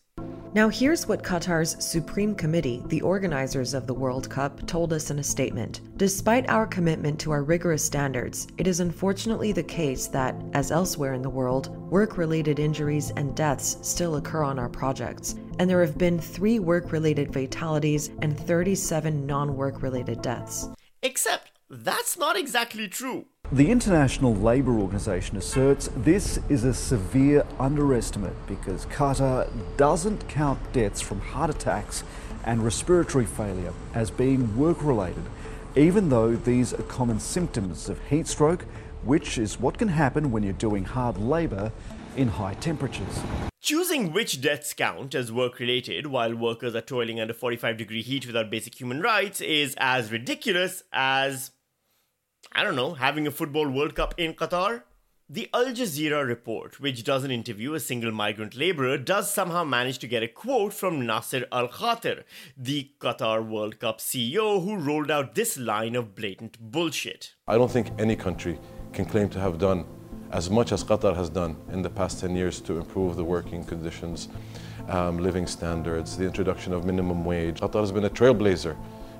Now, 0.55 0.71
here's 0.71 1.07
what 1.07 1.23
Qatar's 1.23 1.77
Supreme 1.85 2.35
Committee, 2.35 2.83
the 2.87 3.03
organizers 3.03 3.75
of 3.75 3.87
the 3.87 3.93
World 3.93 4.31
Cup, 4.31 4.67
told 4.67 4.95
us 4.95 5.11
in 5.11 5.19
a 5.19 5.23
statement. 5.23 5.83
Despite 5.99 6.49
our 6.49 6.67
commitment 6.67 7.21
to 7.21 7.33
our 7.33 7.43
rigorous 7.43 7.85
standards, 7.85 8.49
it 8.57 8.67
is 8.67 8.81
unfortunately 8.81 9.53
the 9.53 9.63
case 9.63 10.07
that, 10.09 10.35
as 10.55 10.73
elsewhere 10.73 11.13
in 11.13 11.21
the 11.21 11.29
world, 11.29 11.77
work 11.91 12.17
related 12.17 12.59
injuries 12.59 13.13
and 13.17 13.37
deaths 13.37 13.77
still 13.83 14.17
occur 14.17 14.43
on 14.43 14.59
our 14.59 14.71
projects. 14.71 15.35
And 15.59 15.69
there 15.69 15.81
have 15.81 15.99
been 15.99 16.21
three 16.21 16.59
work 16.59 16.93
related 16.93 17.33
fatalities 17.33 18.11
and 18.23 18.39
37 18.39 19.27
non 19.27 19.57
work 19.57 19.83
related 19.83 20.23
deaths. 20.23 20.69
Except 21.03 21.51
that's 21.71 22.17
not 22.17 22.37
exactly 22.37 22.89
true. 22.89 23.27
The 23.51 23.71
International 23.71 24.35
Labour 24.35 24.79
Organization 24.79 25.37
asserts 25.37 25.91
this 25.97 26.39
is 26.49 26.65
a 26.65 26.73
severe 26.73 27.47
underestimate 27.59 28.37
because 28.47 28.87
Qatar 28.87 29.49
doesn't 29.77 30.29
count 30.29 30.61
deaths 30.73 31.01
from 31.01 31.21
heart 31.21 31.51
attacks 31.51 32.05
and 32.45 32.65
respiratory 32.65 33.27
failure 33.27 33.73
as 33.95 34.11
being 34.11 34.57
work 34.57 34.83
related, 34.83 35.25
even 35.77 36.09
though 36.09 36.37
these 36.37 36.73
are 36.73 36.83
common 36.85 37.21
symptoms 37.21 37.89
of 37.89 37.99
heat 38.09 38.27
stroke, 38.27 38.65
which 39.03 39.39
is 39.39 39.59
what 39.59 39.79
can 39.79 39.89
happen 39.89 40.31
when 40.31 40.43
you're 40.43 40.53
doing 40.55 40.85
hard 40.85 41.19
labour 41.19 41.73
in 42.17 42.29
high 42.29 42.55
temperatures. 42.55 43.23
Choosing 43.61 44.13
which 44.13 44.41
deaths 44.41 44.73
count 44.73 45.15
as 45.15 45.31
work 45.31 45.59
related 45.59 46.07
while 46.07 46.35
workers 46.35 46.75
are 46.75 46.81
toiling 46.81 47.21
under 47.21 47.35
45 47.35 47.77
degree 47.77 48.03
heat 48.03 48.27
without 48.27 48.51
basic 48.51 48.81
human 48.81 49.01
rights 49.01 49.41
is 49.41 49.75
as 49.79 50.11
ridiculous 50.13 50.83
as 50.93 51.51
I 52.53 52.65
don't 52.65 52.77
know, 52.77 52.95
having 52.95 53.27
a 53.27 53.31
football 53.31 53.69
World 53.69 53.95
Cup 53.95 54.15
in 54.17 54.33
Qatar? 54.35 54.83
The 55.29 55.51
Al 55.53 55.67
Jazeera 55.67 56.27
report, 56.27 56.81
which 56.81 57.05
doesn't 57.05 57.31
interview 57.31 57.75
a 57.75 57.81
single 57.81 58.11
migrant 58.11 58.57
laborer, 58.57 58.97
does 58.97 59.31
somehow 59.31 59.63
manage 59.63 59.99
to 59.99 60.09
get 60.09 60.23
a 60.23 60.29
quote 60.29 60.73
from 60.73 61.05
Nasser 61.05 61.45
Al 61.53 61.69
Khater, 61.69 62.25
the 62.57 62.93
Qatar 62.99 63.47
World 63.47 63.79
Cup 63.79 63.99
CEO, 63.99 64.65
who 64.65 64.77
rolled 64.77 65.11
out 65.11 65.35
this 65.35 65.59
line 65.59 65.95
of 65.95 66.15
blatant 66.15 66.59
bullshit. 66.59 67.35
I 67.47 67.59
don't 67.59 67.71
think 67.71 67.89
any 67.99 68.17
country 68.17 68.59
can 68.95 69.05
claim 69.05 69.29
to 69.29 69.39
have 69.39 69.59
done 69.59 69.85
as 70.31 70.51
much 70.51 70.73
as 70.73 70.85
Qatar 70.85 71.17
has 71.17 71.29
done 71.29 71.57
in 71.73 71.83
the 71.83 71.91
past 71.91 72.21
10 72.21 72.37
years 72.37 72.61
to 72.63 72.77
improve 72.79 73.17
the 73.17 73.25
working 73.25 73.65
conditions, 73.65 74.29
um, 74.89 75.19
living 75.19 75.47
standards, 75.47 76.17
the 76.17 76.25
introduction 76.25 76.73
of 76.73 76.85
minimum 76.85 77.25
wage. 77.25 77.61
Qatar 77.61 77.81
has 77.81 77.93
been 77.93 78.05
a 78.05 78.11
trailblazer 78.11 78.77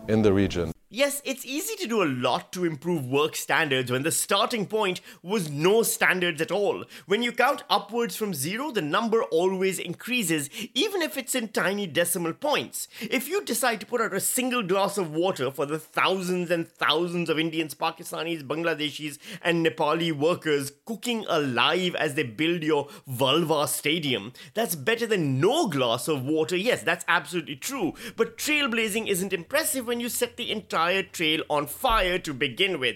in 0.09 0.23
the 0.23 0.33
region. 0.33 0.73
Yes, 0.91 1.21
it's 1.27 1.45
easy 1.45 1.77
to 1.77 1.87
do 1.87 2.03
a 2.03 2.09
lot 2.09 2.51
to 2.55 2.65
improve 2.65 3.05
work 3.05 3.37
standards 3.37 3.93
when 3.93 4.05
the 4.05 4.11
starting 4.11 4.65
point 4.65 5.03
was 5.23 5.51
no 5.51 5.83
standards 5.83 6.41
at 6.41 6.51
all. 6.51 6.87
When 7.05 7.23
you 7.23 7.31
count 7.31 7.63
upwards 7.69 8.17
from 8.17 8.33
zero, 8.33 8.71
the 8.71 8.81
number 8.81 9.23
always 9.25 9.79
increases, 9.79 10.49
even 10.73 11.03
if 11.03 11.19
it's 11.19 11.35
in 11.35 11.49
tiny 11.49 11.87
decimal 11.87 12.33
points. 12.33 12.89
If 13.03 13.29
you 13.29 13.45
decide 13.45 13.81
to 13.81 13.87
put 13.87 14.01
out 14.01 14.15
a 14.15 14.21
single 14.21 14.63
glass 14.63 14.97
of 14.97 15.11
water 15.11 15.51
for 15.51 15.67
the 15.67 15.79
thousands 15.79 16.51
and 16.51 16.67
thousands 16.67 17.29
of 17.29 17.39
Indians, 17.39 17.75
Pakistanis, 17.75 18.43
Bangladeshis, 18.43 19.19
and 19.43 19.67
Nepali 19.67 20.11
workers 20.11 20.73
cooking 20.87 21.27
alive 21.29 21.97
as 21.97 22.15
they 22.15 22.23
build 22.23 22.63
your 22.63 22.89
vulva 23.07 23.69
stadium, 23.69 24.33
that's 24.55 24.75
better 24.75 25.07
than 25.07 25.39
no 25.39 25.69
glass 25.69 26.09
of 26.09 26.25
water. 26.25 26.57
Yes, 26.57 26.81
that's 26.81 27.05
absolutely 27.09 27.57
true. 27.57 27.93
But 28.17 28.39
trailblazing 28.39 29.07
isn't 29.07 29.35
impressive 29.35 29.87
when 29.87 30.01
you 30.01 30.09
set 30.09 30.39
the 30.39 30.51
entire 30.51 30.78
entire 30.79 31.03
trail 31.03 31.43
on 31.51 31.67
fire 31.67 32.21
to 32.21 32.33
begin 32.33 32.79
with. 32.79 32.95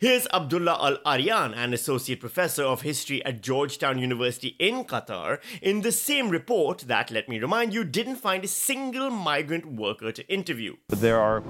Here's 0.00 0.26
Abdullah 0.34 0.78
Al 0.82 0.98
Aryan, 1.06 1.54
an 1.54 1.72
associate 1.72 2.18
professor 2.18 2.64
of 2.64 2.82
history 2.82 3.24
at 3.24 3.40
Georgetown 3.40 4.00
University 4.00 4.56
in 4.58 4.84
Qatar, 4.84 5.38
in 5.62 5.82
the 5.82 5.92
same 5.92 6.28
report 6.28 6.78
that, 6.88 7.12
let 7.12 7.28
me 7.28 7.38
remind 7.38 7.72
you, 7.72 7.84
didn't 7.84 8.16
find 8.16 8.44
a 8.44 8.48
single 8.48 9.10
migrant 9.10 9.64
worker 9.64 10.10
to 10.10 10.28
interview. 10.28 10.74
There 10.88 11.20
are, 11.20 11.44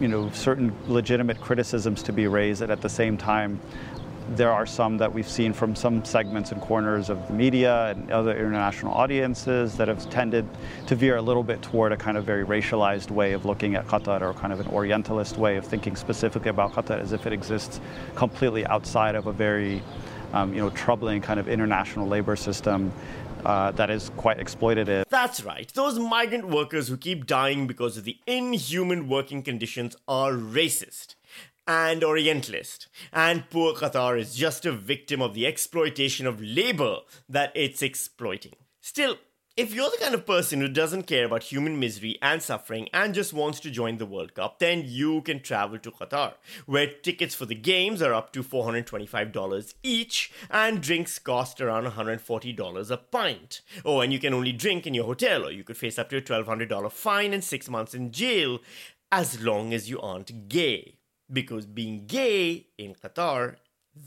you 0.00 0.08
know, 0.08 0.30
certain 0.30 0.72
legitimate 0.88 1.42
criticisms 1.42 2.02
to 2.04 2.12
be 2.14 2.26
raised, 2.26 2.62
and 2.62 2.72
at 2.72 2.80
the 2.80 2.88
same 2.88 3.18
time, 3.18 3.60
there 4.36 4.52
are 4.52 4.66
some 4.66 4.98
that 4.98 5.12
we've 5.12 5.28
seen 5.28 5.52
from 5.52 5.74
some 5.74 6.04
segments 6.04 6.52
and 6.52 6.60
corners 6.60 7.10
of 7.10 7.26
the 7.26 7.32
media 7.32 7.88
and 7.88 8.10
other 8.10 8.36
international 8.36 8.92
audiences 8.92 9.76
that 9.76 9.88
have 9.88 10.08
tended 10.10 10.48
to 10.86 10.94
veer 10.94 11.16
a 11.16 11.22
little 11.22 11.42
bit 11.42 11.60
toward 11.62 11.92
a 11.92 11.96
kind 11.96 12.16
of 12.16 12.24
very 12.24 12.44
racialized 12.44 13.10
way 13.10 13.32
of 13.32 13.44
looking 13.44 13.74
at 13.74 13.86
Qatar 13.86 14.20
or 14.20 14.32
kind 14.34 14.52
of 14.52 14.60
an 14.60 14.68
Orientalist 14.68 15.36
way 15.36 15.56
of 15.56 15.64
thinking 15.64 15.96
specifically 15.96 16.50
about 16.50 16.72
Qatar 16.72 17.00
as 17.00 17.12
if 17.12 17.26
it 17.26 17.32
exists 17.32 17.80
completely 18.14 18.64
outside 18.66 19.14
of 19.14 19.26
a 19.26 19.32
very 19.32 19.82
um, 20.32 20.54
you 20.54 20.60
know, 20.60 20.70
troubling 20.70 21.20
kind 21.20 21.40
of 21.40 21.48
international 21.48 22.06
labor 22.06 22.36
system 22.36 22.92
uh, 23.44 23.70
that 23.72 23.90
is 23.90 24.10
quite 24.16 24.38
exploitative. 24.38 25.04
That's 25.08 25.42
right. 25.42 25.68
Those 25.74 25.98
migrant 25.98 26.48
workers 26.48 26.88
who 26.88 26.96
keep 26.96 27.26
dying 27.26 27.66
because 27.66 27.96
of 27.96 28.04
the 28.04 28.18
inhuman 28.26 29.08
working 29.08 29.42
conditions 29.42 29.96
are 30.06 30.32
racist 30.32 31.14
and 31.70 32.02
Orientalist. 32.02 32.88
And 33.12 33.48
poor 33.48 33.74
Qatar 33.74 34.18
is 34.18 34.34
just 34.34 34.66
a 34.66 34.72
victim 34.72 35.22
of 35.22 35.34
the 35.34 35.46
exploitation 35.46 36.26
of 36.26 36.42
labor 36.42 36.98
that 37.28 37.52
it's 37.54 37.80
exploiting. 37.80 38.56
Still, 38.80 39.18
if 39.56 39.72
you're 39.72 39.90
the 39.90 40.02
kind 40.02 40.16
of 40.16 40.26
person 40.26 40.60
who 40.60 40.66
doesn't 40.66 41.06
care 41.06 41.26
about 41.26 41.44
human 41.44 41.78
misery 41.78 42.18
and 42.20 42.42
suffering 42.42 42.88
and 42.92 43.14
just 43.14 43.32
wants 43.32 43.60
to 43.60 43.70
join 43.70 43.98
the 43.98 44.06
World 44.06 44.34
Cup, 44.34 44.58
then 44.58 44.82
you 44.84 45.22
can 45.22 45.38
travel 45.42 45.78
to 45.78 45.92
Qatar, 45.92 46.34
where 46.66 46.88
tickets 46.88 47.36
for 47.36 47.46
the 47.46 47.54
games 47.54 48.02
are 48.02 48.14
up 48.14 48.32
to 48.32 48.42
$425 48.42 49.74
each 49.84 50.32
and 50.50 50.80
drinks 50.80 51.20
cost 51.20 51.60
around 51.60 51.86
$140 51.86 52.90
a 52.90 52.96
pint. 52.96 53.60
Oh, 53.84 54.00
and 54.00 54.12
you 54.12 54.18
can 54.18 54.34
only 54.34 54.52
drink 54.52 54.88
in 54.88 54.94
your 54.94 55.04
hotel, 55.04 55.46
or 55.46 55.52
you 55.52 55.62
could 55.62 55.76
face 55.76 56.00
up 56.00 56.08
to 56.10 56.16
a 56.16 56.22
$1,200 56.22 56.90
fine 56.90 57.32
and 57.32 57.44
six 57.44 57.70
months 57.70 57.94
in 57.94 58.10
jail 58.10 58.58
as 59.12 59.40
long 59.40 59.72
as 59.72 59.88
you 59.88 60.00
aren't 60.00 60.48
gay 60.48 60.94
because 61.32 61.66
being 61.66 62.06
gay 62.06 62.66
in 62.78 62.94
Qatar, 62.94 63.56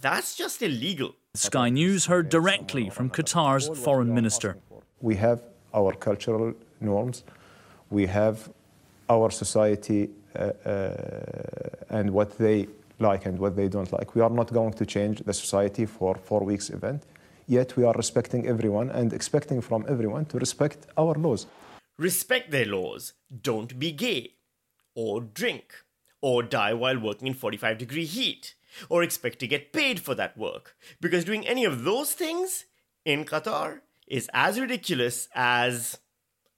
that's 0.01 0.35
just 0.35 0.61
illegal. 0.61 1.15
Sky 1.35 1.69
News 1.69 2.05
heard 2.05 2.29
directly 2.29 2.89
from 2.89 3.09
Qatar's 3.09 3.69
foreign 3.79 4.13
minister. 4.13 4.57
We 5.01 5.15
have 5.15 5.41
our 5.73 5.93
cultural 5.93 6.53
norms, 6.79 7.23
we 7.89 8.05
have 8.07 8.49
our 9.09 9.29
society 9.31 10.09
uh, 10.35 10.51
uh, 10.65 10.93
and 11.89 12.11
what 12.11 12.37
they 12.37 12.67
like 12.99 13.25
and 13.25 13.37
what 13.39 13.55
they 13.55 13.67
don't 13.67 13.91
like. 13.91 14.15
We 14.15 14.21
are 14.21 14.29
not 14.29 14.51
going 14.53 14.73
to 14.73 14.85
change 14.85 15.19
the 15.19 15.33
society 15.33 15.85
for 15.85 16.15
four 16.15 16.41
weeks 16.43 16.69
event, 16.69 17.03
yet 17.47 17.75
we 17.75 17.83
are 17.83 17.93
respecting 17.93 18.47
everyone 18.47 18.89
and 18.89 19.13
expecting 19.13 19.61
from 19.61 19.85
everyone 19.87 20.25
to 20.25 20.37
respect 20.39 20.87
our 20.97 21.13
laws. 21.15 21.47
Respect 21.97 22.51
their 22.51 22.65
laws. 22.65 23.13
Don't 23.41 23.77
be 23.77 23.91
gay 23.91 24.33
or 24.95 25.21
drink 25.21 25.65
or 26.23 26.41
die 26.41 26.73
while 26.73 26.97
working 26.97 27.27
in 27.27 27.33
45 27.33 27.77
degree 27.77 28.05
heat, 28.05 28.55
or 28.87 29.03
expect 29.03 29.39
to 29.39 29.47
get 29.47 29.73
paid 29.73 29.99
for 29.99 30.15
that 30.15 30.37
work. 30.37 30.77
Because 31.01 31.25
doing 31.25 31.45
any 31.45 31.65
of 31.65 31.83
those 31.83 32.13
things 32.13 32.63
in 33.03 33.25
Qatar 33.25 33.81
is 34.07 34.29
as 34.33 34.57
ridiculous 34.57 35.27
as, 35.35 35.99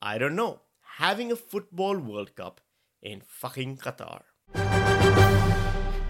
I 0.03 0.19
don't 0.19 0.35
know, 0.35 0.61
having 0.97 1.31
a 1.31 1.35
football 1.35 1.97
World 1.97 2.35
Cup 2.35 2.61
in 3.01 3.21
fucking 3.25 3.77
Qatar. 3.77 4.21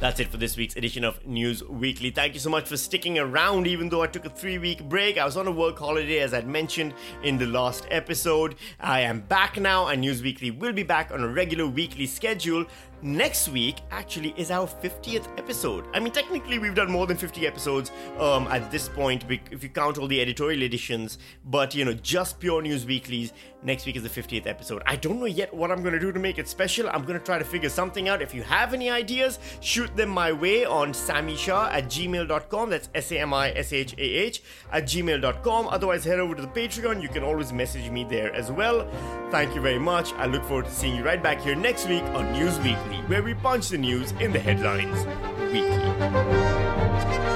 That's 0.02 0.20
it 0.20 0.28
for 0.28 0.36
this 0.36 0.58
week's 0.58 0.76
edition 0.76 1.06
of 1.06 1.26
News 1.26 1.63
Weekly. 1.63 2.10
Thank 2.10 2.34
you 2.34 2.41
so 2.41 2.50
much 2.50 2.68
for 2.68 2.76
sticking 2.76 3.18
around, 3.18 3.65
even 3.65 3.88
though 3.88 4.04
I 4.04 4.08
took 4.08 4.26
a 4.26 4.30
three 4.30 4.58
week 4.58 4.84
break. 4.89 5.18
I 5.18 5.24
was 5.24 5.38
on 5.38 5.48
a 5.48 5.52
work 5.52 5.80
holiday, 5.80 6.20
as 6.20 6.34
I'd 6.34 6.48
mentioned 6.48 6.94
in 7.24 7.38
the 7.38 7.46
last 7.46 7.88
episode. 7.89 8.56
I 8.82 9.00
am 9.00 9.22
back 9.22 9.58
now, 9.58 9.88
and 9.88 10.02
News 10.02 10.22
Weekly 10.22 10.52
will 10.52 10.74
be 10.74 10.84
back 10.84 11.12
on 11.12 11.24
a 11.24 11.28
regular 11.30 11.65
weekly 11.65 12.06
schedule 12.06 12.65
next 13.01 13.49
week 13.49 13.81
actually 13.91 14.34
is 14.38 14.51
our 14.51 14.67
50th 14.67 15.27
episode. 15.38 15.86
I 15.93 15.99
mean, 15.99 16.13
technically, 16.13 16.60
we've 16.60 16.75
done 16.75 16.91
more 16.91 17.08
than 17.08 17.17
50 17.17 17.47
episodes 17.47 17.91
um, 18.19 18.47
at 18.47 18.71
this 18.71 18.89
point, 18.89 19.25
if 19.51 19.63
you 19.63 19.69
count 19.69 19.97
all 19.97 20.08
the 20.08 20.21
editorial 20.21 20.63
editions, 20.63 21.17
but 21.45 21.73
you 21.73 21.86
know, 21.86 21.93
just 21.93 22.39
pure 22.39 22.62
news 22.62 22.86
weeklies. 22.86 23.34
Next 23.63 23.88
week 23.88 23.95
is 23.95 24.03
the 24.03 24.10
50th 24.10 24.45
episode. 24.45 24.84
I 24.86 24.95
don't 24.95 25.19
know 25.19 25.25
yet 25.25 25.51
what 25.51 25.71
I'm 25.71 25.84
to 25.84 25.99
do 25.99 26.12
to 26.12 26.19
make 26.19 26.38
it 26.38 26.47
special. 26.47 26.88
I'm 26.88 27.03
to 27.05 27.19
try 27.19 27.39
to 27.39 27.45
figure 27.45 27.69
something 27.69 28.08
out. 28.08 28.21
If 28.21 28.34
you 28.34 28.43
have 28.43 28.75
any 28.75 28.91
ideas, 28.91 29.39
shoot 29.60 29.95
them 29.95 30.10
my 30.10 30.31
way 30.31 30.65
on 30.65 30.93
samishah 30.93 31.71
at 31.71 31.86
gmail.com. 31.86 32.69
That's 32.69 32.89
S 32.93 33.12
A 33.12 33.19
M 33.19 33.34
I 33.34 33.51
S 33.51 33.73
H 33.73 33.95
A 33.97 34.01
H 34.01 34.43
at 34.71 34.84
gmail.com. 34.84 35.67
Otherwise, 35.67 36.05
head 36.05 36.19
over 36.19 36.36
to 36.36 36.41
the 36.41 36.47
Patreon. 36.47 37.01
You 37.01 37.10
can 37.10 37.23
always 37.23 37.51
message 37.51 37.89
me 37.89 38.03
there 38.03 38.31
as 38.34 38.51
well. 38.51 38.88
Thank 39.31 39.55
you 39.55 39.62
very 39.62 39.79
much. 39.79 40.13
I 40.13 40.27
look 40.27 40.43
forward 40.43 40.65
to 40.65 40.71
seeing 40.71 40.95
you 40.95 41.03
right 41.03 41.21
back 41.21 41.41
here 41.41 41.55
next 41.55 41.88
week 41.88 42.03
on 42.03 42.31
News 42.34 42.60
Weekly, 42.89 43.04
where 43.08 43.24
we 43.24 43.34
punch 43.34 43.69
the 43.69 43.78
news 43.78 44.12
in 44.19 44.32
the 44.32 44.39
headlines 44.39 45.06
weekly. 45.52 47.35